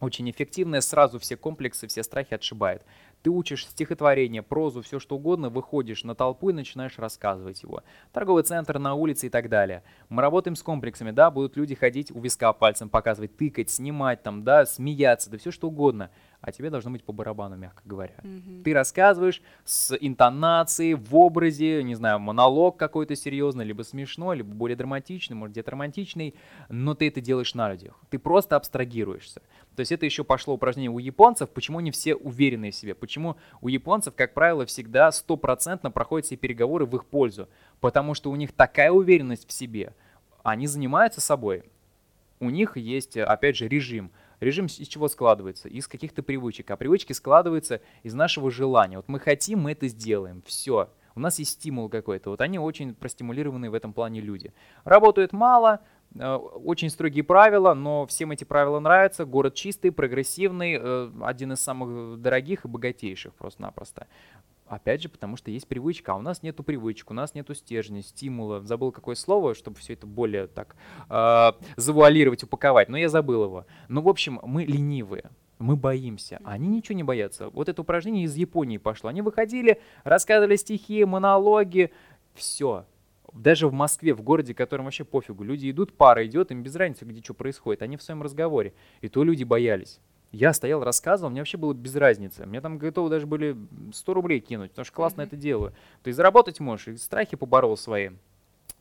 [0.00, 2.82] очень эффективное, сразу все комплексы, все страхи отшибает.
[3.22, 7.82] Ты учишь стихотворение, прозу, все что угодно, выходишь на толпу и начинаешь рассказывать его.
[8.12, 9.84] Торговый центр, на улице и так далее.
[10.08, 14.42] Мы работаем с комплексами, да, будут люди ходить у виска пальцем показывать, тыкать, снимать там,
[14.42, 16.10] да, смеяться, да все что угодно
[16.42, 18.16] а тебе должно быть по барабану, мягко говоря.
[18.22, 18.62] Mm-hmm.
[18.64, 24.76] Ты рассказываешь с интонацией, в образе, не знаю, монолог какой-то серьезный, либо смешной, либо более
[24.76, 26.34] драматичный, может где-то романтичный,
[26.68, 27.98] но ты это делаешь на людях.
[28.10, 29.40] Ты просто абстрагируешься.
[29.76, 33.36] То есть это еще пошло упражнение у японцев, почему они все уверены в себе, почему
[33.60, 37.48] у японцев, как правило, всегда стопроцентно проходят все переговоры в их пользу,
[37.80, 39.94] потому что у них такая уверенность в себе,
[40.42, 41.62] они занимаются собой,
[42.40, 44.10] у них есть, опять же, режим–
[44.42, 45.68] Режим из чего складывается?
[45.68, 46.68] Из каких-то привычек.
[46.72, 48.96] А привычки складываются из нашего желания.
[48.96, 50.42] Вот мы хотим, мы это сделаем.
[50.44, 50.90] Все.
[51.14, 52.30] У нас есть стимул какой-то.
[52.30, 54.52] Вот они очень простимулированные в этом плане люди.
[54.82, 55.78] Работают мало,
[56.16, 59.26] э, очень строгие правила, но всем эти правила нравятся.
[59.26, 64.08] Город чистый, прогрессивный, э, один из самых дорогих и богатейших просто-напросто.
[64.72, 68.00] Опять же, потому что есть привычка, а у нас нету привычек, у нас нету стержня,
[68.00, 68.62] стимула.
[68.62, 70.76] Забыл какое слово, чтобы все это более так
[71.10, 73.66] э, завуалировать, упаковать, но я забыл его.
[73.88, 75.30] Ну, в общем, мы ленивые.
[75.58, 76.40] Мы боимся.
[76.42, 77.50] А они ничего не боятся.
[77.50, 79.10] Вот это упражнение из Японии пошло.
[79.10, 81.92] Они выходили, рассказывали стихи, монологи.
[82.32, 82.86] Все.
[83.34, 85.44] Даже в Москве, в городе, которым вообще пофигу.
[85.44, 87.82] Люди идут, пара идет, им без разницы, где что происходит.
[87.82, 88.72] Они в своем разговоре.
[89.02, 90.00] И то люди боялись.
[90.32, 92.46] Я стоял, рассказывал, мне вообще было без разницы.
[92.46, 93.54] Мне там готовы даже были
[93.92, 95.26] 100 рублей кинуть, потому что классно mm-hmm.
[95.26, 95.74] это делаю.
[96.06, 98.10] Есть заработать можешь, и страхи поборол свои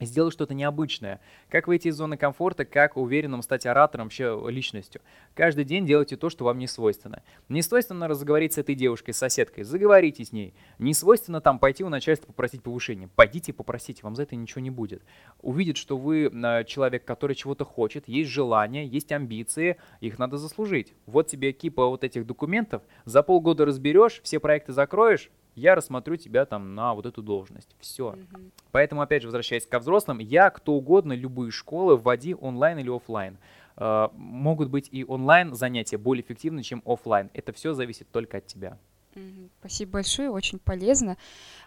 [0.05, 1.19] сделать что-то необычное.
[1.49, 5.01] Как выйти из зоны комфорта, как уверенным стать оратором, вообще личностью.
[5.33, 7.23] Каждый день делайте то, что вам не свойственно.
[7.49, 10.53] Не свойственно разговорить с этой девушкой, с соседкой, заговорите с ней.
[10.79, 13.09] Не свойственно там пойти у начальства попросить повышение.
[13.15, 15.03] Пойдите попросите, вам за это ничего не будет.
[15.41, 20.93] Увидит, что вы э, человек, который чего-то хочет, есть желание, есть амбиции, их надо заслужить.
[21.05, 26.45] Вот тебе кипа вот этих документов, за полгода разберешь, все проекты закроешь, я рассмотрю тебя
[26.45, 27.75] там на вот эту должность.
[27.79, 28.11] Все.
[28.13, 28.51] Mm-hmm.
[28.71, 33.37] Поэтому, опять же, возвращаясь ко взрослым, я, кто угодно, любые школы, вводи онлайн или офлайн.
[33.77, 37.29] Э, могут быть и онлайн занятия более эффективны, чем офлайн.
[37.33, 38.77] Это все зависит только от тебя.
[39.15, 39.49] Mm-hmm.
[39.59, 41.17] Спасибо большое, очень полезно.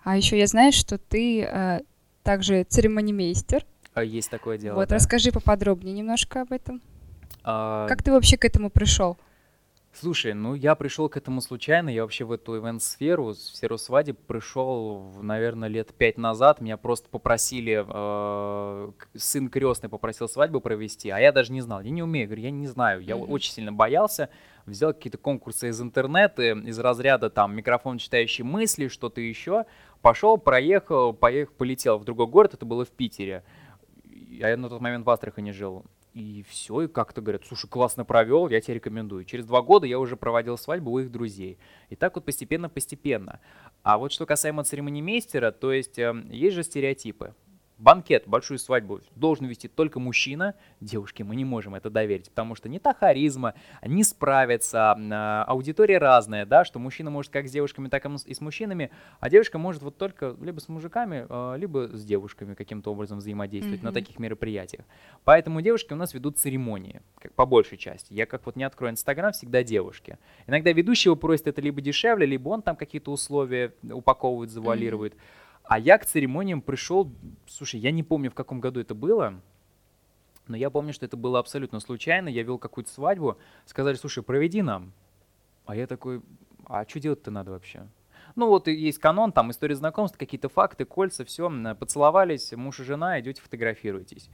[0.03, 1.81] А еще я знаю, что ты э,
[2.23, 3.65] также церемонимейстер.
[3.93, 4.77] А есть такое дело.
[4.77, 4.97] Вот, да.
[4.97, 6.81] расскажи поподробнее немножко об этом.
[7.45, 7.87] А...
[7.87, 9.19] Как ты вообще к этому пришел?
[9.95, 11.89] Слушай, ну я пришел к этому случайно.
[11.89, 16.61] Я вообще в эту ивент-сферу, в сферу свадеб пришел, наверное, лет пять назад.
[16.61, 21.81] Меня просто попросили, э, сын крестный попросил свадьбу провести, а я даже не знал.
[21.81, 23.03] Я не умею, говорю, я не знаю.
[23.03, 23.27] Я mm-hmm.
[23.27, 24.31] очень сильно боялся.
[24.67, 29.65] Взял какие-то конкурсы из интернета, из разряда там микрофон читающий мысли, что-то еще.
[30.03, 32.55] Пошел, проехал, поехал, полетел в другой город.
[32.55, 33.45] Это было в Питере.
[34.11, 35.85] Я на тот момент в Астрахани жил.
[36.15, 39.25] И все, и как-то говорят, слушай, классно провел, я тебе рекомендую.
[39.25, 41.59] Через два года я уже проводил свадьбу у их друзей.
[41.91, 43.41] И так вот постепенно-постепенно.
[43.83, 47.35] А вот что касаемо церемонимейстера, то есть э, есть же стереотипы.
[47.79, 52.69] Банкет, большую свадьбу должен вести только мужчина, девушки мы не можем это доверить, потому что
[52.69, 53.55] не та харизма,
[53.85, 58.41] не справится, а, аудитория разная, да, что мужчина может как с девушками, так и с
[58.41, 63.19] мужчинами, а девушка может вот только либо с мужиками, а, либо с девушками каким-то образом
[63.19, 63.85] взаимодействовать mm-hmm.
[63.85, 64.85] на таких мероприятиях.
[65.25, 68.13] Поэтому девушки у нас ведут церемонии, как по большей части.
[68.13, 70.19] Я как вот не открою Инстаграм, всегда девушки.
[70.47, 75.15] Иногда ведущего просит это либо дешевле, либо он там какие-то условия упаковывает, завуалирует.
[75.15, 75.44] Mm-hmm.
[75.65, 77.11] А я к церемониям пришел,
[77.47, 79.41] слушай, я не помню, в каком году это было,
[80.47, 82.29] но я помню, что это было абсолютно случайно.
[82.29, 84.93] Я вел какую-то свадьбу, сказали, слушай, проведи нам.
[85.65, 86.21] А я такой,
[86.67, 87.89] а что делать-то надо вообще?
[88.37, 93.19] Ну вот есть канон, там история знакомств, какие-то факты, кольца, все, поцеловались, муж и жена,
[93.21, 94.29] идете фотографируйтесь.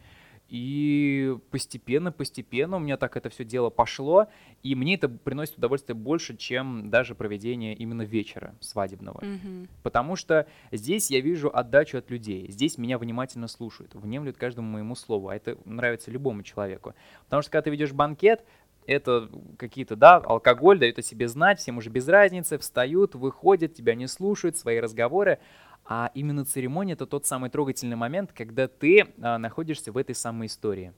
[0.50, 4.26] И постепенно, постепенно у меня так это все дело пошло,
[4.64, 9.20] и мне это приносит удовольствие больше, чем даже проведение именно вечера свадебного.
[9.20, 9.68] Mm-hmm.
[9.84, 14.96] Потому что здесь я вижу отдачу от людей, здесь меня внимательно слушают, внемлют каждому моему
[14.96, 16.94] слову, а это нравится любому человеку.
[17.26, 18.44] Потому что когда ты ведешь банкет,
[18.86, 23.94] это какие-то, да, алкоголь дает о себе знать, всем уже без разницы, встают, выходят, тебя
[23.94, 25.38] не слушают, свои разговоры,
[25.92, 30.46] а именно церемония— это тот самый трогательный момент, когда ты а, находишься в этой самой
[30.46, 30.92] истории.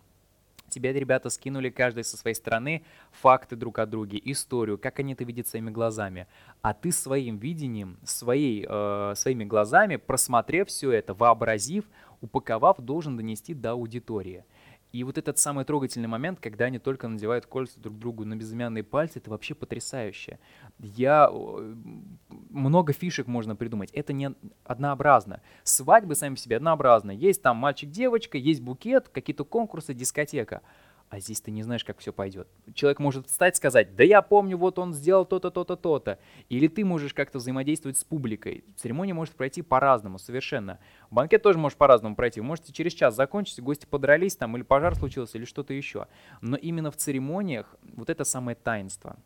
[0.69, 5.25] Тебе ребята скинули каждый со своей стороны факты друг о друге, историю, как они это
[5.25, 6.27] видят своими глазами.
[6.61, 11.87] А ты своим видением, своей, э, своими глазами, просмотрев все это, вообразив,
[12.21, 14.45] упаковав, должен донести до аудитории.
[14.93, 18.85] И вот этот самый трогательный момент, когда они только надевают кольца друг другу на безымянные
[18.85, 20.39] пальцы, это вообще потрясающе.
[20.79, 21.31] Я...
[22.51, 23.91] Много фишек можно придумать.
[23.93, 24.35] Это не
[24.65, 25.41] однообразно.
[25.65, 27.13] Свадьбы сами по себе однообразны.
[27.13, 30.61] Есть там мальчик-девочка, есть букет, какие-то конкурсы, дискотека
[31.13, 32.49] а здесь ты не знаешь, как все пойдет.
[32.73, 36.19] Человек может встать и сказать, да я помню, вот он сделал то-то, то-то, то-то.
[36.49, 38.65] Или ты можешь как-то взаимодействовать с публикой.
[38.77, 40.79] Церемония может пройти по-разному, совершенно.
[41.11, 42.41] Банкет тоже может по-разному пройти.
[42.41, 46.07] Вы можете через час закончить, гости подрались там, или пожар случился, или что-то еще.
[46.41, 49.19] Но именно в церемониях вот это самое таинство.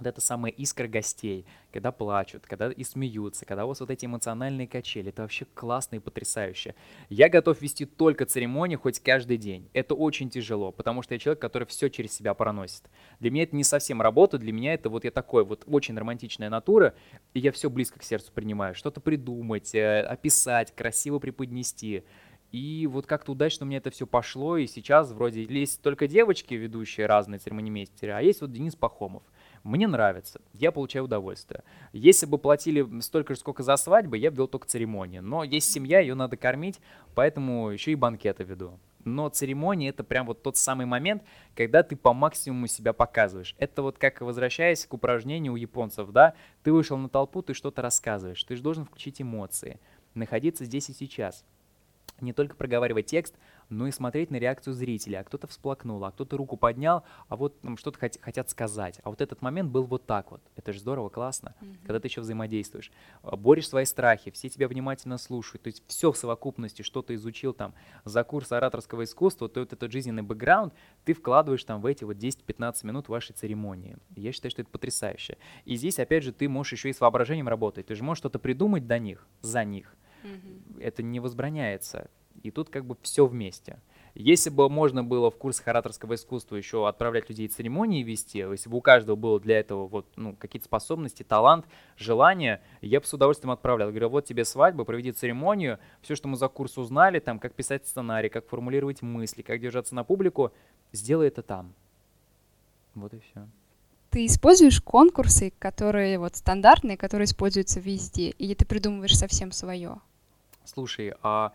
[0.00, 4.06] Вот это самая искра гостей, когда плачут, когда и смеются, когда у вас вот эти
[4.06, 6.74] эмоциональные качели, это вообще классно и потрясающе.
[7.10, 9.68] Я готов вести только церемонии хоть каждый день.
[9.74, 12.84] Это очень тяжело, потому что я человек, который все через себя проносит.
[13.20, 16.48] Для меня это не совсем работа, для меня это вот я такой вот очень романтичная
[16.48, 16.94] натура,
[17.34, 18.74] и я все близко к сердцу принимаю.
[18.74, 22.04] Что-то придумать, э, описать, красиво преподнести.
[22.52, 26.54] И вот как-то удачно у меня это все пошло, и сейчас вроде есть только девочки,
[26.54, 29.24] ведущие разные церемонимейстеры, а есть вот Денис Пахомов–
[29.62, 31.62] мне нравится, я получаю удовольствие.
[31.92, 35.18] Если бы платили столько же, сколько за свадьбы, я бы вел только церемонии.
[35.18, 36.80] Но есть семья, ее надо кормить,
[37.14, 38.78] поэтому еще и банкеты веду.
[39.04, 41.22] Но церемония это прям вот тот самый момент,
[41.54, 43.54] когда ты по максимуму себя показываешь.
[43.58, 47.82] Это вот как возвращаясь к упражнению у японцев, да, ты вышел на толпу, ты что-то
[47.82, 49.80] рассказываешь, ты же должен включить эмоции,
[50.14, 51.44] находиться здесь и сейчас
[52.22, 53.34] не только проговаривать текст,
[53.70, 55.20] но и смотреть на реакцию зрителя.
[55.20, 59.00] А кто-то всплакнул, а кто-то руку поднял, а вот там что-то хот- хотят сказать.
[59.02, 60.42] А вот этот момент был вот так вот.
[60.56, 61.76] Это же здорово, классно, mm-hmm.
[61.86, 62.90] когда ты еще взаимодействуешь.
[63.22, 65.62] А, борешь свои страхи, все тебя внимательно слушают.
[65.62, 69.72] То есть все в совокупности, что ты изучил там за курс ораторского искусства, то вот
[69.72, 73.96] этот жизненный бэкграунд ты вкладываешь там в эти вот 10-15 минут вашей церемонии.
[74.16, 75.38] я считаю, что это потрясающе.
[75.64, 77.86] И здесь, опять же, ты можешь еще и с воображением работать.
[77.86, 79.94] Ты же можешь что-то придумать до них, за них.
[80.24, 80.80] Угу.
[80.80, 82.10] Это не возбраняется.
[82.42, 83.78] И тут как бы все вместе.
[84.14, 88.78] Если бы можно было в курс ораторского искусства еще отправлять людей церемонии вести, если бы
[88.78, 91.66] у каждого было для этого вот, ну, какие-то способности, талант,
[91.96, 93.88] желание, я бы с удовольствием отправлял.
[93.88, 97.54] Я говорю, вот тебе свадьба, проведи церемонию, все, что мы за курс узнали, там, как
[97.54, 100.52] писать сценарий, как формулировать мысли, как держаться на публику,
[100.92, 101.72] сделай это там.
[102.94, 103.46] Вот и все.
[104.10, 110.00] Ты используешь конкурсы, которые вот стандартные, которые используются везде, или ты придумываешь совсем свое?
[110.64, 111.52] Слушай, а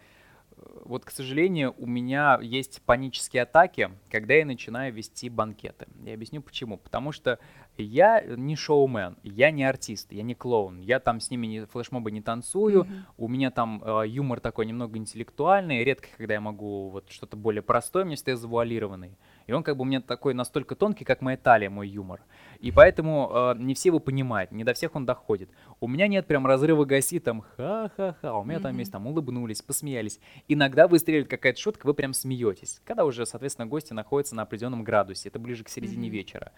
[0.85, 5.87] вот, к сожалению, у меня есть панические атаки, когда я начинаю вести банкеты.
[6.03, 6.77] Я объясню почему.
[6.77, 7.39] Потому что
[7.77, 10.79] я не шоумен, я не артист, я не клоун.
[10.79, 13.01] Я там с ними не, флешмобы не танцую, mm-hmm.
[13.17, 17.61] у меня там э, юмор такой немного интеллектуальный, редко, когда я могу вот что-то более
[17.61, 19.17] простое, мне всегда завуалированный.
[19.47, 22.21] И он как бы у меня такой настолько тонкий, как моя талия, мой юмор.
[22.59, 25.49] И поэтому э, не все его понимают, не до всех он доходит.
[25.79, 28.61] У меня нет прям разрыва гостей, там ха-ха-ха, у меня mm-hmm.
[28.61, 30.19] там есть, там улыбнулись, посмеялись.
[30.47, 32.81] Иногда выстреливает какая-то шутка, вы прям смеетесь.
[32.85, 36.11] Когда уже, соответственно, гости находятся на определенном градусе, это ближе к середине mm-hmm.
[36.11, 36.51] вечера.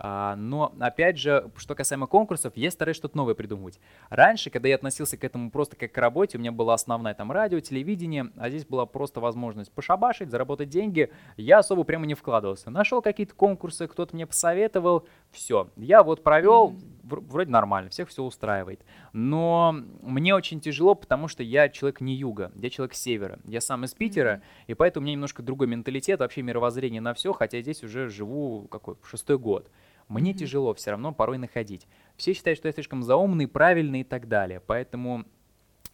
[0.00, 3.80] А, но, опять же, что касаемо конкурсов, я стараюсь что-то новое придумывать.
[4.10, 7.32] Раньше, когда я относился к этому просто как к работе, у меня была основная там
[7.32, 12.27] радио, телевидение, а здесь была просто возможность пошабашить, заработать деньги, я особо прямо не вкладывал
[12.28, 12.70] вкладывался.
[12.70, 15.70] Нашел какие-то конкурсы, кто-то мне посоветовал, все.
[15.76, 18.84] Я вот провел, вроде нормально, всех все устраивает.
[19.14, 23.38] Но мне очень тяжело, потому что я человек не юга, я человек севера.
[23.44, 24.64] Я сам из Питера, mm-hmm.
[24.66, 28.68] и поэтому у меня немножко другой менталитет, вообще мировоззрение на все, хотя здесь уже живу
[28.70, 29.70] какой шестой год.
[30.08, 30.34] Мне mm-hmm.
[30.34, 31.86] тяжело все равно порой находить.
[32.16, 34.60] Все считают, что я слишком заумный, правильный и так далее.
[34.60, 35.24] Поэтому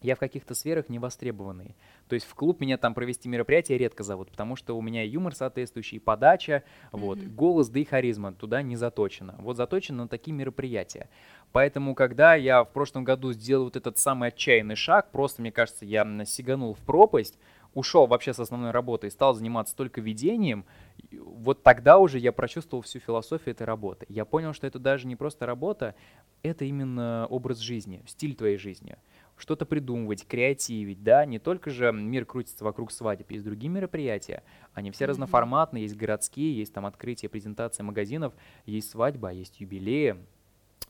[0.04, 1.74] я в каких-то сферах не востребованный.
[2.08, 5.34] То есть в клуб меня там провести мероприятие редко зовут, потому что у меня юмор
[5.34, 6.98] соответствующий, подача, mm-hmm.
[6.98, 9.36] вот, голос, да и харизма туда не заточена.
[9.38, 11.08] Вот заточено на такие мероприятия.
[11.52, 15.86] Поэтому, когда я в прошлом году сделал вот этот самый отчаянный шаг, просто, мне кажется,
[15.86, 17.38] я сиганул в пропасть,
[17.72, 20.64] ушел вообще с основной работы и стал заниматься только ведением,
[21.12, 24.06] вот тогда уже я прочувствовал всю философию этой работы.
[24.08, 25.94] Я понял, что это даже не просто работа,
[26.42, 28.96] это именно образ жизни, стиль твоей жизни
[29.36, 34.90] что-то придумывать, креативить, да, не только же мир крутится вокруг свадеб, есть другие мероприятия, они
[34.90, 35.08] все mm-hmm.
[35.08, 38.32] разноформатные, есть городские, есть там открытие, презентация магазинов,
[38.66, 40.16] есть свадьба, есть юбилеи,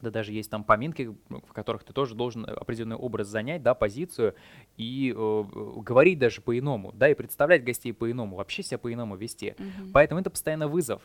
[0.00, 4.34] да даже есть там поминки, в которых ты тоже должен определенный образ занять, да, позицию
[4.76, 5.44] и э,
[5.78, 9.54] говорить даже по-иному, да, и представлять гостей по-иному, вообще себя по-иному вести.
[9.56, 9.90] Mm-hmm.
[9.92, 11.00] Поэтому это постоянно вызов.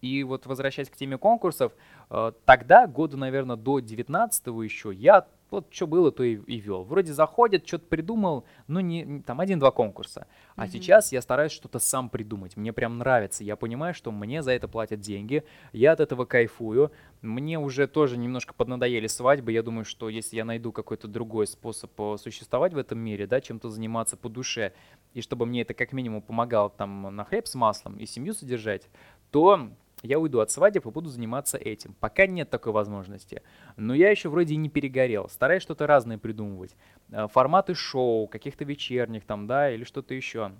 [0.00, 1.72] И вот возвращаясь к теме конкурсов,
[2.10, 6.84] э, тогда, года, наверное, до 19 еще, я вот что было, то и, и вел.
[6.84, 10.26] Вроде заходит, что-то придумал, ну не, там один-два конкурса.
[10.56, 10.70] А mm-hmm.
[10.70, 12.56] сейчас я стараюсь что-то сам придумать.
[12.56, 13.44] Мне прям нравится.
[13.44, 15.44] Я понимаю, что мне за это платят деньги.
[15.72, 16.92] Я от этого кайфую.
[17.22, 19.52] Мне уже тоже немножко поднадоели свадьбы.
[19.52, 23.70] Я думаю, что если я найду какой-то другой способ существовать в этом мире, да, чем-то
[23.70, 24.72] заниматься по душе,
[25.14, 28.88] и чтобы мне это как минимум помогало там на хлеб с маслом и семью содержать,
[29.30, 29.70] то
[30.02, 31.94] я уйду от свадеб и буду заниматься этим.
[32.00, 33.42] Пока нет такой возможности.
[33.76, 35.28] Но я еще вроде и не перегорел.
[35.28, 36.76] Стараюсь что-то разное придумывать.
[37.10, 40.52] Э, форматы шоу, каких-то вечерних там, да, или что-то еще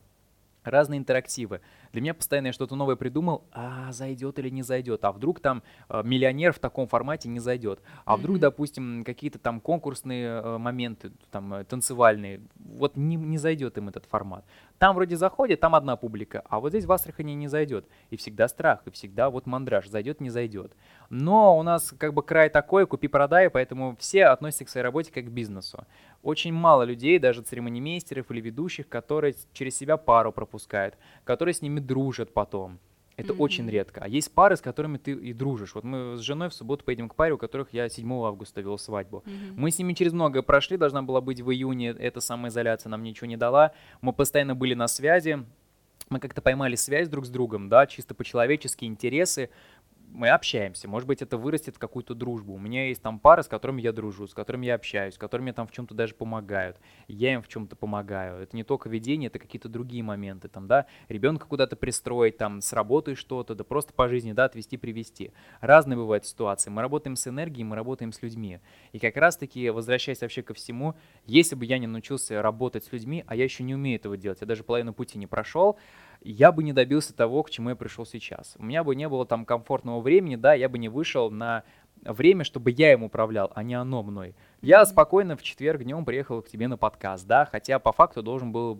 [0.64, 1.60] разные интерактивы.
[1.92, 5.62] Для меня постоянно я что-то новое придумал, а зайдет или не зайдет, а вдруг там
[5.88, 8.40] э, миллионер в таком формате не зайдет, а вдруг, mm-hmm.
[8.40, 14.04] допустим, какие-то там конкурсные э, моменты, там э, танцевальные, вот не, не зайдет им этот
[14.06, 14.44] формат.
[14.78, 17.86] Там вроде заходит, там одна публика, а вот здесь в Астрахани не зайдет.
[18.10, 20.72] И всегда страх, и всегда вот мандраж, зайдет, не зайдет.
[21.10, 25.24] Но у нас как бы край такой, купи-продай, поэтому все относятся к своей работе как
[25.24, 25.84] к бизнесу.
[26.22, 31.77] Очень мало людей, даже церемонимейстеров или ведущих, которые через себя пару пропускают, которые с ними
[31.80, 32.78] дружат потом.
[33.16, 33.38] Это mm-hmm.
[33.38, 34.00] очень редко.
[34.04, 35.74] А есть пары, с которыми ты и дружишь.
[35.74, 38.78] Вот мы с женой в субботу поедем к паре, у которых я 7 августа вел
[38.78, 39.24] свадьбу.
[39.26, 39.54] Mm-hmm.
[39.56, 43.26] Мы с ними через многое прошли, должна была быть в июне, эта самоизоляция нам ничего
[43.26, 43.72] не дала.
[44.02, 45.44] Мы постоянно были на связи,
[46.10, 49.50] мы как-то поймали связь друг с другом, да, чисто по-человечески, интересы
[50.12, 52.54] мы общаемся, может быть, это вырастет в какую-то дружбу.
[52.54, 55.50] У меня есть там пары, с которыми я дружу, с которыми я общаюсь, с которыми
[55.52, 56.78] там в чем-то даже помогают.
[57.06, 58.42] Я им в чем-то помогаю.
[58.42, 62.72] Это не только ведение, это какие-то другие моменты, там, да, ребенка куда-то пристроить, там, с
[62.72, 65.32] работы что-то, да просто по жизни, да, отвести, привести.
[65.60, 66.70] Разные бывают ситуации.
[66.70, 68.60] Мы работаем с энергией, мы работаем с людьми.
[68.92, 70.94] И как раз-таки, возвращаясь вообще ко всему,
[71.26, 74.40] если бы я не научился работать с людьми, а я еще не умею этого делать,
[74.40, 75.78] я даже половину пути не прошел,
[76.22, 78.56] я бы не добился того, к чему я пришел сейчас.
[78.58, 81.64] У меня бы не было там комфортного времени, да, я бы не вышел на
[82.02, 84.34] время, чтобы я им управлял, а не оно мной.
[84.60, 88.52] Я спокойно в четверг днем приехал к тебе на подкаст, да, хотя по факту должен
[88.52, 88.78] был,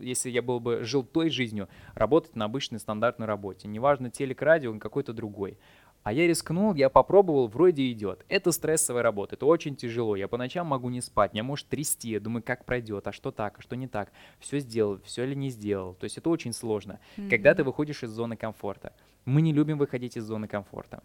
[0.00, 4.76] если я был бы жил той жизнью, работать на обычной стандартной работе, неважно телек, радио,
[4.78, 5.58] какой-то другой.
[6.02, 8.24] А я рискнул, я попробовал, вроде идет.
[8.28, 10.16] Это стрессовая работа, это очень тяжело.
[10.16, 12.10] Я по ночам могу не спать, меня может трясти.
[12.10, 14.10] Я думаю, как пройдет, а что так, а что не так.
[14.38, 15.94] Все сделал, все ли не сделал.
[15.94, 17.28] То есть это очень сложно, mm-hmm.
[17.28, 18.94] когда ты выходишь из зоны комфорта.
[19.26, 21.02] Мы не любим выходить из зоны комфорта.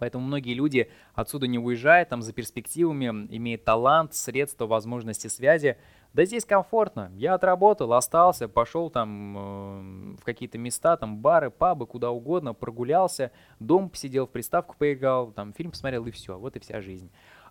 [0.00, 5.76] Поэтому многие люди отсюда не уезжают, там за перспективами, имеют талант, средства, возможности связи,
[6.12, 7.12] да здесь комфортно.
[7.14, 13.30] Я отработал, остался, пошел там э, в какие-то места, там бары, пабы, куда угодно, прогулялся,
[13.60, 16.38] дом посидел, в приставку поиграл, там фильм посмотрел и все.
[16.38, 17.10] Вот и вся жизнь.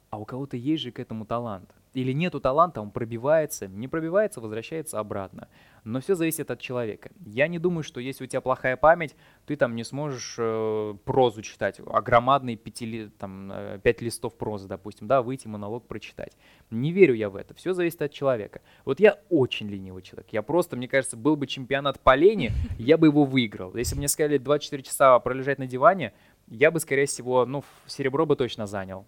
[0.09, 4.41] А у кого-то есть же к этому талант или нету таланта, он пробивается, не пробивается,
[4.41, 5.47] возвращается обратно.
[5.83, 7.09] Но все зависит от человека.
[7.25, 9.15] Я не думаю, что если у тебя плохая память,
[9.45, 14.67] ты там не сможешь э, прозу читать, а громадные пяти, там, э, пять листов прозы,
[14.67, 16.37] допустим, да, выйти монолог прочитать.
[16.69, 17.53] Не верю я в это.
[17.55, 18.61] Все зависит от человека.
[18.85, 20.27] Вот я очень ленивый человек.
[20.31, 23.75] Я просто, мне кажется, был бы чемпионат по лени, я бы его выиграл.
[23.75, 26.13] Если бы мне сказали 24 часа пролежать на диване,
[26.47, 29.05] я бы, скорее всего, ну, серебро бы точно занял.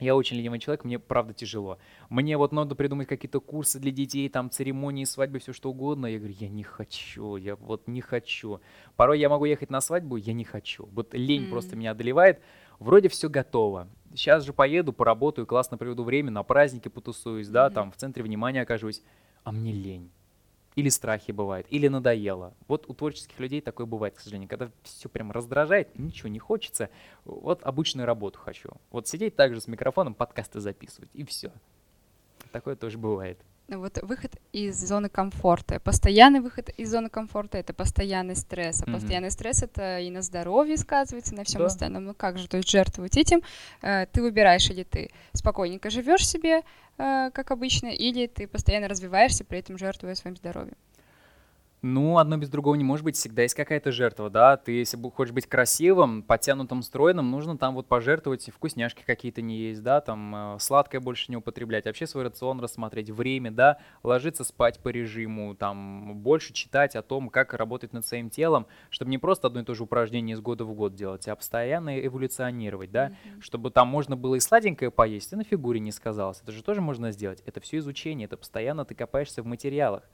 [0.00, 1.78] Я очень ленивый человек, мне правда тяжело.
[2.08, 6.06] Мне вот надо придумать какие-то курсы для детей, там церемонии, свадьбы, все что угодно.
[6.06, 8.60] Я говорю, я не хочу, я вот не хочу.
[8.96, 10.88] Порой я могу ехать на свадьбу, я не хочу.
[10.92, 11.50] Вот лень mm.
[11.50, 12.40] просто меня одолевает.
[12.80, 13.88] Вроде все готово.
[14.14, 17.52] Сейчас же поеду, поработаю, классно проведу время, на празднике потусуюсь, mm-hmm.
[17.52, 19.02] да, там в центре внимания окажусь.
[19.44, 20.10] А мне лень.
[20.76, 22.54] Или страхи бывает, или надоело.
[22.66, 26.90] Вот у творческих людей такое бывает, к сожалению, когда все прям раздражает, ничего не хочется.
[27.24, 28.70] Вот обычную работу хочу.
[28.90, 31.52] Вот сидеть также с микрофоном, подкасты записывать, и все.
[32.50, 33.38] Такое тоже бывает.
[33.68, 35.80] Вот выход из зоны комфорта.
[35.80, 38.82] Постоянный выход из зоны комфорта это постоянный стресс.
[38.82, 38.92] А mm-hmm.
[38.92, 41.66] постоянный стресс это и на здоровье сказывается, на всем да.
[41.66, 42.04] остальном.
[42.04, 43.40] Ну как же, то есть жертвовать этим.
[43.80, 46.62] Э, ты выбираешь, или ты спокойненько живешь себе,
[46.98, 50.76] э, как обычно, или ты постоянно развиваешься, при этом жертвуя своим здоровьем.
[51.86, 55.34] Ну, одно без другого не может быть, всегда есть какая-то жертва, да, ты если хочешь
[55.34, 60.58] быть красивым, подтянутым, стройным, нужно там вот пожертвовать, вкусняшки какие-то не есть, да, там э,
[60.60, 66.22] сладкое больше не употреблять, вообще свой рацион рассмотреть, время, да, ложиться спать по режиму, там,
[66.22, 69.74] больше читать о том, как работать над своим телом, чтобы не просто одно и то
[69.74, 73.42] же упражнение из года в год делать, а постоянно эволюционировать, да, mm-hmm.
[73.42, 76.80] чтобы там можно было и сладенькое поесть, и на фигуре не сказалось, это же тоже
[76.80, 80.04] можно сделать, это все изучение, это постоянно ты копаешься в материалах,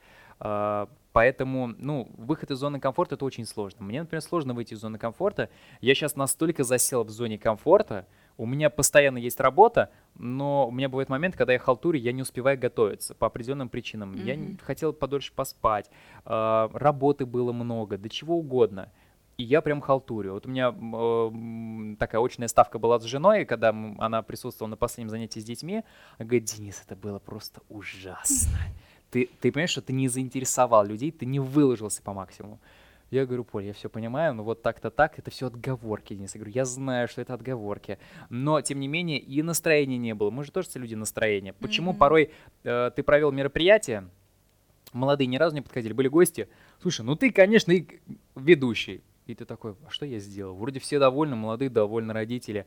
[0.40, 3.84] поэтому, ну, выход из зоны комфорта это очень сложно.
[3.84, 5.50] Мне, например, сложно выйти из зоны комфорта.
[5.80, 8.06] Я сейчас настолько засел в зоне комфорта,
[8.40, 12.22] у меня постоянно есть работа, но у меня бывает момент, когда я халтурю, я не
[12.22, 14.14] успеваю готовиться по определенным причинам.
[14.14, 14.56] Mm-hmm.
[14.56, 15.90] Я хотел подольше поспать,
[16.24, 18.90] э, работы было много, да чего угодно.
[19.36, 20.32] И я прям халтурю.
[20.32, 25.10] Вот у меня э, такая очная ставка была с женой, когда она присутствовала на последнем
[25.10, 25.82] занятии с детьми.
[26.18, 28.58] Она говорит, Денис, это было просто ужасно
[29.10, 32.60] ты, ты понимаешь, что ты не заинтересовал людей, ты не выложился по максимуму.
[33.10, 36.32] Я говорю, Поль, я все понимаю, но вот так-то так, это все отговорки, Денис.
[36.34, 37.98] Я говорю, я знаю, что это отговорки.
[38.28, 40.30] Но, тем не менее, и настроения не было.
[40.30, 41.52] Мы же тоже люди настроения.
[41.52, 41.96] Почему mm-hmm.
[41.96, 42.30] порой
[42.62, 44.08] э, ты провел мероприятие,
[44.92, 46.48] молодые ни разу не подходили, были гости.
[46.80, 48.00] Слушай, ну ты, конечно, и
[48.36, 49.02] ведущий.
[49.26, 50.54] И ты такой, а что я сделал?
[50.54, 52.64] Вроде все довольны, молодые довольны, родители.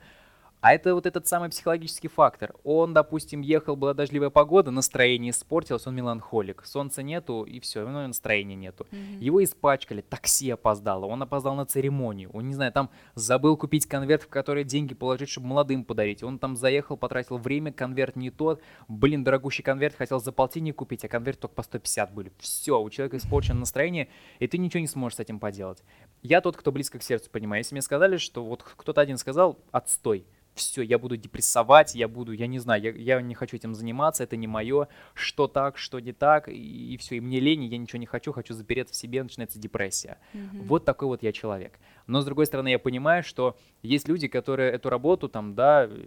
[0.64, 2.56] А это вот этот самый психологический фактор.
[2.64, 6.64] Он, допустим, ехал, была дождливая погода, настроение испортилось, он меланхолик.
[6.66, 8.88] Солнца нету, и все, ну, настроения нету.
[8.90, 9.20] Mm-hmm.
[9.20, 12.30] Его испачкали, такси опоздало, он опоздал на церемонию.
[12.32, 16.24] Он, не знаю, там забыл купить конверт, в который деньги положить, чтобы молодым подарить.
[16.24, 18.62] Он там заехал, потратил время, конверт не тот.
[18.88, 22.32] Блин, дорогущий конверт, хотел за полтинник купить, а конверт только по 150 были.
[22.38, 24.08] Все, у человека испорчено настроение,
[24.40, 25.84] и ты ничего не сможешь с этим поделать.
[26.22, 27.60] Я тот, кто близко к сердцу понимаю.
[27.60, 30.26] Если мне сказали, что вот кто-то один сказал, отстой
[30.56, 34.24] все, я буду депрессовать, я буду, я не знаю, я, я не хочу этим заниматься,
[34.24, 37.78] это не мое, что так, что не так, и, и все, и мне лень, я
[37.78, 40.18] ничего не хочу, хочу запереться в себе, начинается депрессия.
[40.34, 40.64] Mm-hmm.
[40.64, 41.80] Вот такой вот я человек.
[42.08, 46.00] Но с другой стороны, я понимаю, что есть люди, которые эту работу там, да, э,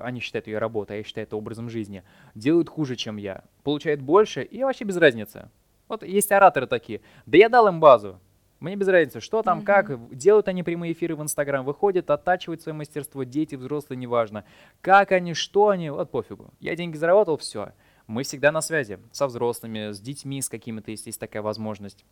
[0.00, 2.02] они считают ее работой, а я считаю это образом жизни,
[2.34, 5.50] делают хуже, чем я, получают больше, и вообще без разницы.
[5.88, 8.18] Вот есть ораторы такие, да я дал им базу,
[8.62, 9.64] мне без разницы, что там, mm-hmm.
[9.64, 10.16] как.
[10.16, 14.44] Делают они прямые эфиры в Инстаграм, выходят, оттачивают свое мастерство, дети, взрослые, неважно.
[14.80, 16.50] Как они, что они, вот пофигу.
[16.60, 17.72] Я деньги заработал, все.
[18.06, 22.04] Мы всегда на связи со взрослыми, с детьми, с какими-то, если есть такая возможность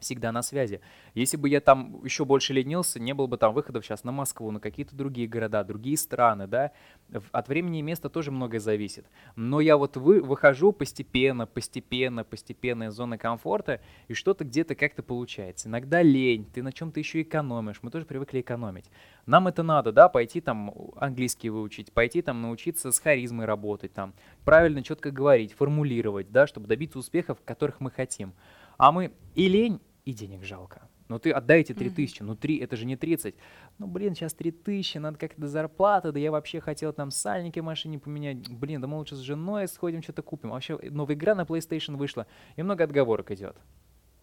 [0.00, 0.80] всегда на связи.
[1.14, 4.50] Если бы я там еще больше ленился, не было бы там выходов сейчас на Москву,
[4.50, 6.72] на какие-то другие города, другие страны, да.
[7.32, 9.06] От времени и места тоже многое зависит.
[9.36, 15.02] Но я вот вы, выхожу постепенно, постепенно, постепенно из зоны комфорта, и что-то где-то как-то
[15.02, 15.68] получается.
[15.68, 17.80] Иногда лень, ты на чем-то еще экономишь.
[17.82, 18.90] Мы тоже привыкли экономить.
[19.26, 24.14] Нам это надо, да, пойти там английский выучить, пойти там научиться с харизмой работать, там,
[24.44, 28.32] правильно, четко говорить, формулировать, да, чтобы добиться успехов, которых мы хотим.
[28.76, 30.88] А мы и лень, и денег жалко.
[31.08, 32.24] Но ты отдай эти 3000, mm-hmm.
[32.24, 33.34] ну 3, это же не 30.
[33.78, 37.98] Ну, блин, сейчас 3000, надо как-то зарплата, да я вообще хотел там сальники в машине
[37.98, 38.48] поменять.
[38.48, 40.50] Блин, да мы лучше с женой сходим, что-то купим.
[40.50, 42.26] А вообще новая игра на PlayStation вышла,
[42.56, 43.56] и много отговорок идет.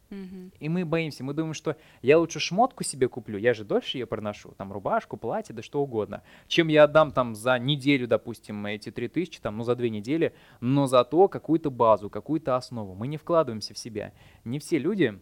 [0.10, 0.54] Mm-hmm.
[0.60, 4.06] И мы боимся, мы думаем, что я лучше шмотку себе куплю, я же дольше ее
[4.06, 8.90] проношу, там рубашку, платье, да что угодно, чем я отдам там за неделю, допустим, эти
[8.90, 12.96] 3000, там, ну за две недели, но зато какую-то базу, какую-то основу.
[12.96, 14.14] Мы не вкладываемся в себя.
[14.46, 15.20] Не все люди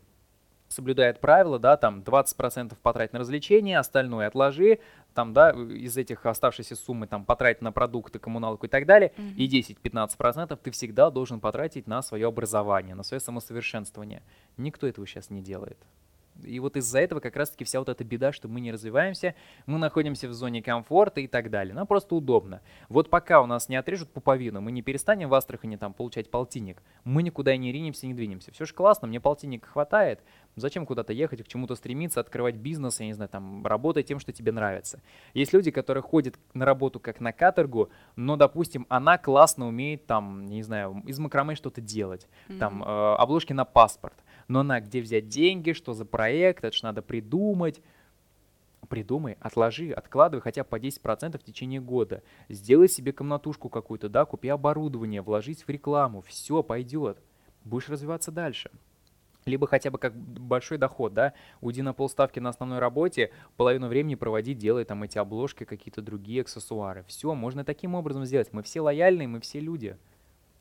[0.75, 4.79] соблюдает правила, да, там 20% потратить на развлечения, остальное отложи,
[5.13, 9.35] там, да, из этих оставшейся суммы там потратить на продукты, коммуналку и так далее, mm-hmm.
[9.35, 14.21] и 10-15% ты всегда должен потратить на свое образование, на свое самосовершенствование.
[14.57, 15.77] Никто этого сейчас не делает.
[16.43, 19.77] И вот из-за этого как раз-таки вся вот эта беда, что мы не развиваемся, мы
[19.77, 21.73] находимся в зоне комфорта и так далее.
[21.73, 22.61] Нам просто удобно.
[22.89, 26.81] Вот пока у нас не отрежут пуповину, мы не перестанем в Астрахани там получать полтинник,
[27.03, 28.51] мы никуда не ринемся, не двинемся.
[28.51, 30.21] Все же классно, мне полтинника хватает.
[30.55, 34.31] Зачем куда-то ехать, к чему-то стремиться, открывать бизнес, я не знаю, там, работать тем, что
[34.31, 35.01] тебе нравится.
[35.33, 40.45] Есть люди, которые ходят на работу как на каторгу, но, допустим, она классно умеет там,
[40.45, 42.57] не знаю, из макраме что-то делать, mm-hmm.
[42.57, 46.83] там, э, обложки на паспорт но на где взять деньги, что за проект, это же
[46.83, 47.81] надо придумать.
[48.87, 52.21] Придумай, отложи, откладывай хотя бы по 10% в течение года.
[52.49, 57.17] Сделай себе комнатушку какую-то, да, купи оборудование, вложись в рекламу, все пойдет.
[57.63, 58.69] будешь развиваться дальше
[59.45, 64.15] либо хотя бы как большой доход, да, уйди на полставки на основной работе, половину времени
[64.15, 67.05] проводить, делая там эти обложки, какие-то другие аксессуары.
[67.07, 68.51] Все, можно таким образом сделать.
[68.51, 69.97] Мы все лояльные, мы все люди.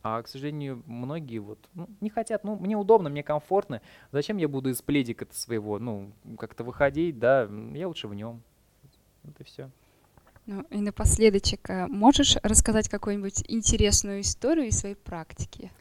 [0.06, 3.80] А, к сожалению, многие вот ну, не хотят, ну, мне удобно, мне комфортно.
[4.12, 8.42] Зачем я буду из пледика своего, ну, как-то выходить, да, я лучше в нем.
[9.22, 9.70] Вот и все.
[10.44, 15.72] Ну и напоследочек, а можешь рассказать какую-нибудь интересную историю из своей практики?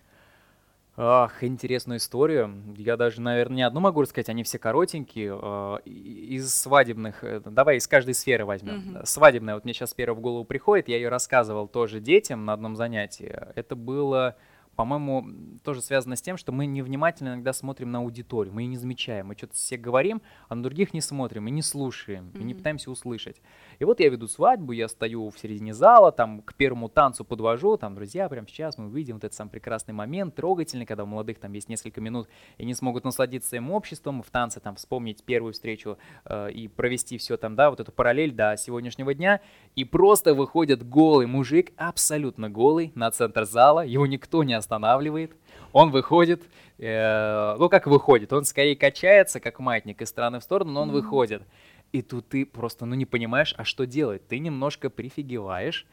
[0.96, 2.54] Ах, интересную историю.
[2.78, 5.38] Я даже, наверное, не одну могу рассказать, они все коротенькие.
[5.42, 8.98] А, из свадебных, э, давай из каждой сферы возьмем.
[8.98, 9.06] Mm-hmm.
[9.06, 12.76] Свадебная, вот мне сейчас первая в голову приходит, я ее рассказывал тоже детям на одном
[12.76, 13.36] занятии.
[13.56, 14.36] Это было
[14.76, 18.78] по-моему, тоже связано с тем, что мы невнимательно иногда смотрим на аудиторию, мы ее не
[18.78, 22.42] замечаем, мы что-то все говорим, а на других не смотрим и не слушаем, mm-hmm.
[22.42, 23.42] и не пытаемся услышать.
[23.80, 27.78] И вот я веду свадьбу, я стою в середине зала, там к первому танцу подвожу,
[27.78, 31.40] там, друзья, прямо сейчас мы увидим вот этот самый прекрасный момент, трогательный, когда у молодых
[31.40, 32.28] там есть несколько минут
[32.58, 37.18] и не смогут насладиться своим обществом, в танце там вспомнить первую встречу э, и провести
[37.18, 39.42] все там, да, вот эту параллель до сегодняшнего дня,
[39.76, 45.32] и просто выходит голый мужик, абсолютно голый, на центр зала, его никто не останавливает,
[45.72, 46.42] он выходит,
[46.78, 50.90] э, ну как выходит, он скорее качается, как маятник из стороны в сторону, но он
[50.90, 50.94] mm-hmm.
[50.94, 51.44] выходит.
[51.92, 54.28] И тут ты просто, ну не понимаешь, а что делать?
[54.28, 55.86] Ты немножко прифигеваешь,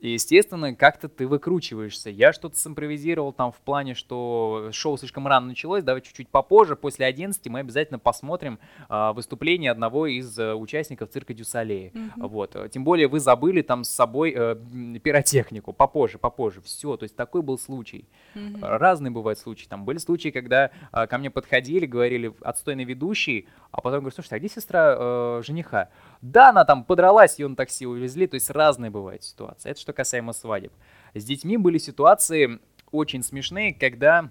[0.00, 2.08] и, естественно, как-то ты выкручиваешься.
[2.08, 7.06] Я что-то симпровизировал там в плане, что шоу слишком рано началось, давай чуть-чуть попозже, после
[7.06, 11.90] 11 мы обязательно посмотрим э, выступление одного из э, участников цирка Дюсалея.
[11.90, 12.28] Mm-hmm.
[12.28, 12.56] Вот.
[12.70, 14.54] Тем более вы забыли там с собой э,
[15.02, 15.72] пиротехнику.
[15.72, 16.60] Попозже, попозже.
[16.60, 16.96] Все.
[16.96, 18.06] То есть такой был случай.
[18.34, 18.58] Mm-hmm.
[18.60, 19.66] Разные бывают случаи.
[19.66, 24.34] Там были случаи, когда э, ко мне подходили, говорили, отстойный ведущий, а потом говорю, слушай,
[24.34, 25.88] а где сестра э, жениха?
[26.22, 28.28] Да, она там подралась, ее на такси увезли.
[28.28, 29.70] То есть разные бывают ситуации.
[29.70, 30.72] Это что касаемо свадеб.
[31.14, 32.58] С детьми были ситуации
[32.90, 34.30] очень смешные, когда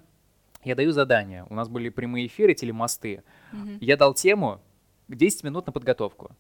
[0.64, 1.48] я даю задание.
[1.50, 3.24] У нас были прямые эфиры, телемосты.
[3.54, 3.78] Mm-hmm.
[3.82, 4.62] Я дал тему
[5.08, 6.36] 10 минут на подготовку.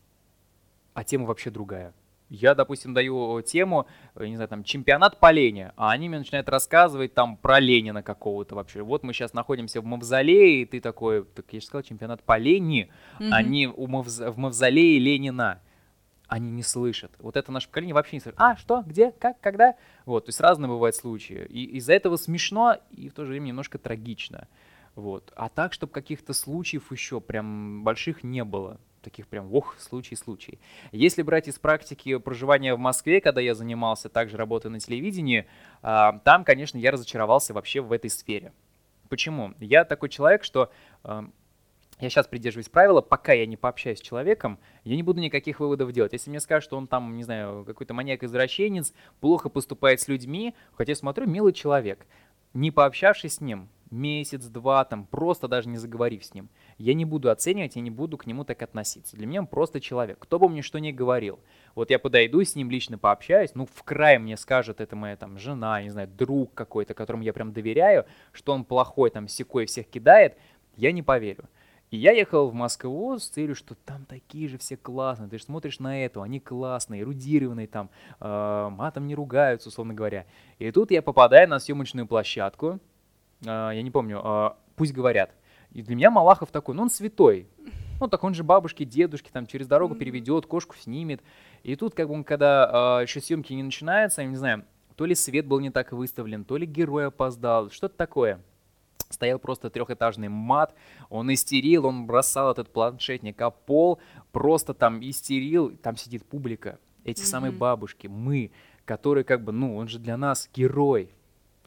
[0.94, 1.94] А тема вообще другая.
[2.30, 3.88] Я, допустим, даю тему,
[4.20, 8.54] не знаю, там, чемпионат по Лене, а они мне начинают рассказывать там про Ленина какого-то
[8.54, 8.84] вообще.
[8.84, 12.38] Вот мы сейчас находимся в Мавзолее, и ты такой, так я же сказал, чемпионат по
[12.38, 13.44] Лени, mm-hmm.
[13.44, 14.20] не у Мавз...
[14.20, 15.62] в Мавзолее Ленина.
[16.28, 17.12] Они не слышат.
[17.20, 18.40] Вот это наше поколение вообще не слышит.
[18.40, 19.76] А, что, где, как, когда?
[20.06, 21.46] Вот, то есть разные бывают случаи.
[21.50, 24.48] И из-за этого смешно и в то же время немножко трагично.
[24.96, 25.32] Вот.
[25.36, 30.60] А так, чтобы каких-то случаев еще прям больших не было таких прям, ох, случай-случай.
[30.92, 35.48] Если брать из практики проживания в Москве, когда я занимался также работой на телевидении,
[35.82, 38.52] а, там, конечно, я разочаровался вообще в этой сфере.
[39.08, 39.54] Почему?
[39.60, 40.72] Я такой человек, что
[41.04, 41.30] а,
[42.00, 45.92] я сейчас придерживаюсь правила, пока я не пообщаюсь с человеком, я не буду никаких выводов
[45.92, 46.14] делать.
[46.14, 50.92] Если мне скажут, что он там, не знаю, какой-то маньяк-извращенец, плохо поступает с людьми, хотя
[50.92, 52.06] я смотрю, милый человек,
[52.54, 57.32] не пообщавшись с ним, месяц-два, там, просто даже не заговорив с ним, я не буду
[57.32, 59.16] оценивать, я не буду к нему так относиться.
[59.16, 60.20] Для меня он просто человек.
[60.20, 61.40] Кто бы мне что ни говорил.
[61.74, 65.38] Вот я подойду с ним лично пообщаюсь, ну, в край мне скажет, это моя там
[65.38, 69.88] жена, не знаю, друг какой-то, которому я прям доверяю, что он плохой, там, секой всех
[69.88, 70.38] кидает,
[70.76, 71.46] я не поверю.
[71.90, 75.30] И я ехал в Москву с целью, что там такие же все классные.
[75.30, 77.90] Ты же смотришь на это, они классные, эрудированные там,
[78.20, 80.26] э, матом не ругаются, условно говоря.
[80.60, 82.80] И тут я попадаю на съемочную площадку,
[83.42, 85.34] э, я не помню, э, пусть говорят.
[85.72, 87.48] И для меня Малахов такой, ну он святой.
[88.02, 91.22] Ну так он же бабушки, дедушки там через дорогу переведет, кошку снимет.
[91.64, 94.66] И тут как бы он, когда э, еще съемки не начинаются, я не знаю,
[94.98, 98.42] то ли свет был не так выставлен, то ли герой опоздал, что-то такое.
[99.10, 100.74] Стоял просто трехэтажный мат,
[101.10, 104.00] он истерил, он бросал этот планшетник о пол,
[104.32, 107.26] просто там истерил, там сидит публика, эти mm-hmm.
[107.26, 108.52] самые бабушки, мы,
[108.86, 111.10] которые как бы, ну, он же для нас герой,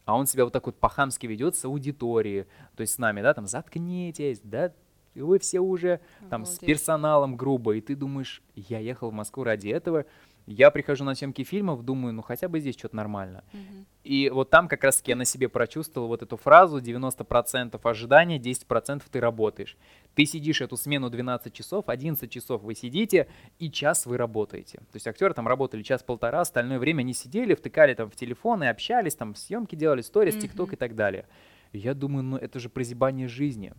[0.05, 2.45] а он себя вот так вот по-хамски ведет с аудиторией,
[2.77, 4.73] то есть с нами, да, там, заткнитесь, да,
[5.15, 6.63] вы все уже там Обалдеть.
[6.63, 10.05] с персоналом грубо, и ты думаешь, я ехал в Москву ради этого,
[10.53, 13.45] я прихожу на съемки фильмов, думаю, ну хотя бы здесь что-то нормально.
[13.53, 13.85] Mm-hmm.
[14.03, 19.03] И вот там как раз-таки я на себе прочувствовал вот эту фразу 90% ожидания, 10%
[19.09, 19.77] ты работаешь.
[20.17, 23.29] Ты сидишь эту смену 12 часов, 11 часов вы сидите,
[23.61, 24.79] и час вы работаете.
[24.79, 28.67] То есть актеры там работали час-полтора, остальное время они сидели, втыкали там в телефон и
[28.67, 30.75] общались, там съемки делали, сторис, тикток mm-hmm.
[30.75, 31.27] и так далее.
[31.73, 33.73] Я думаю, ну это же прозябание жизни.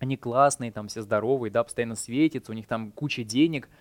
[0.00, 3.68] Они классные, там все здоровые, да, постоянно светятся, у них там куча денег–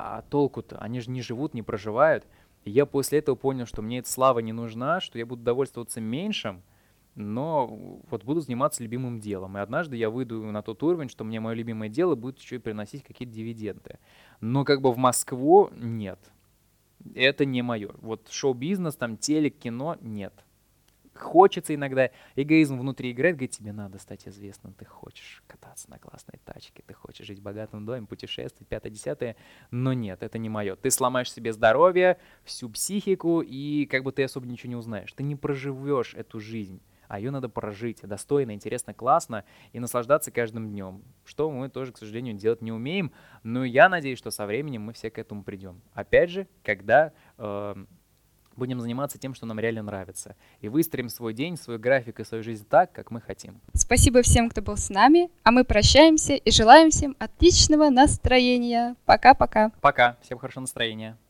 [0.00, 0.78] а толку-то?
[0.78, 2.24] Они же не живут, не проживают.
[2.64, 6.00] И я после этого понял, что мне эта слава не нужна, что я буду довольствоваться
[6.00, 6.62] меньшим,
[7.16, 7.66] но
[8.08, 9.58] вот буду заниматься любимым делом.
[9.58, 12.60] И однажды я выйду на тот уровень, что мне мое любимое дело будет еще и
[12.60, 13.98] приносить какие-то дивиденды.
[14.40, 16.20] Но как бы в Москву нет.
[17.16, 17.90] Это не мое.
[18.00, 20.32] Вот шоу-бизнес, там телек, кино нет.
[21.20, 26.40] Хочется иногда, эгоизм внутри играет, говорит, тебе надо стать известным, ты хочешь кататься на классной
[26.44, 29.36] тачке, ты хочешь жить в богатом доме, путешествовать, пятое-десятое,
[29.70, 30.76] но нет, это не мое.
[30.76, 35.12] Ты сломаешь себе здоровье, всю психику, и как бы ты особо ничего не узнаешь.
[35.12, 40.68] Ты не проживешь эту жизнь а ее надо прожить достойно, интересно, классно и наслаждаться каждым
[40.68, 43.12] днем, что мы тоже, к сожалению, делать не умеем,
[43.42, 45.80] но я надеюсь, что со временем мы все к этому придем.
[45.94, 47.74] Опять же, когда э,
[48.58, 52.42] будем заниматься тем, что нам реально нравится, и выстроим свой день, свой график и свою
[52.44, 53.60] жизнь так, как мы хотим.
[53.74, 58.96] Спасибо всем, кто был с нами, а мы прощаемся и желаем всем отличного настроения.
[59.06, 59.70] Пока-пока.
[59.80, 61.18] Пока, всем хорошего настроения.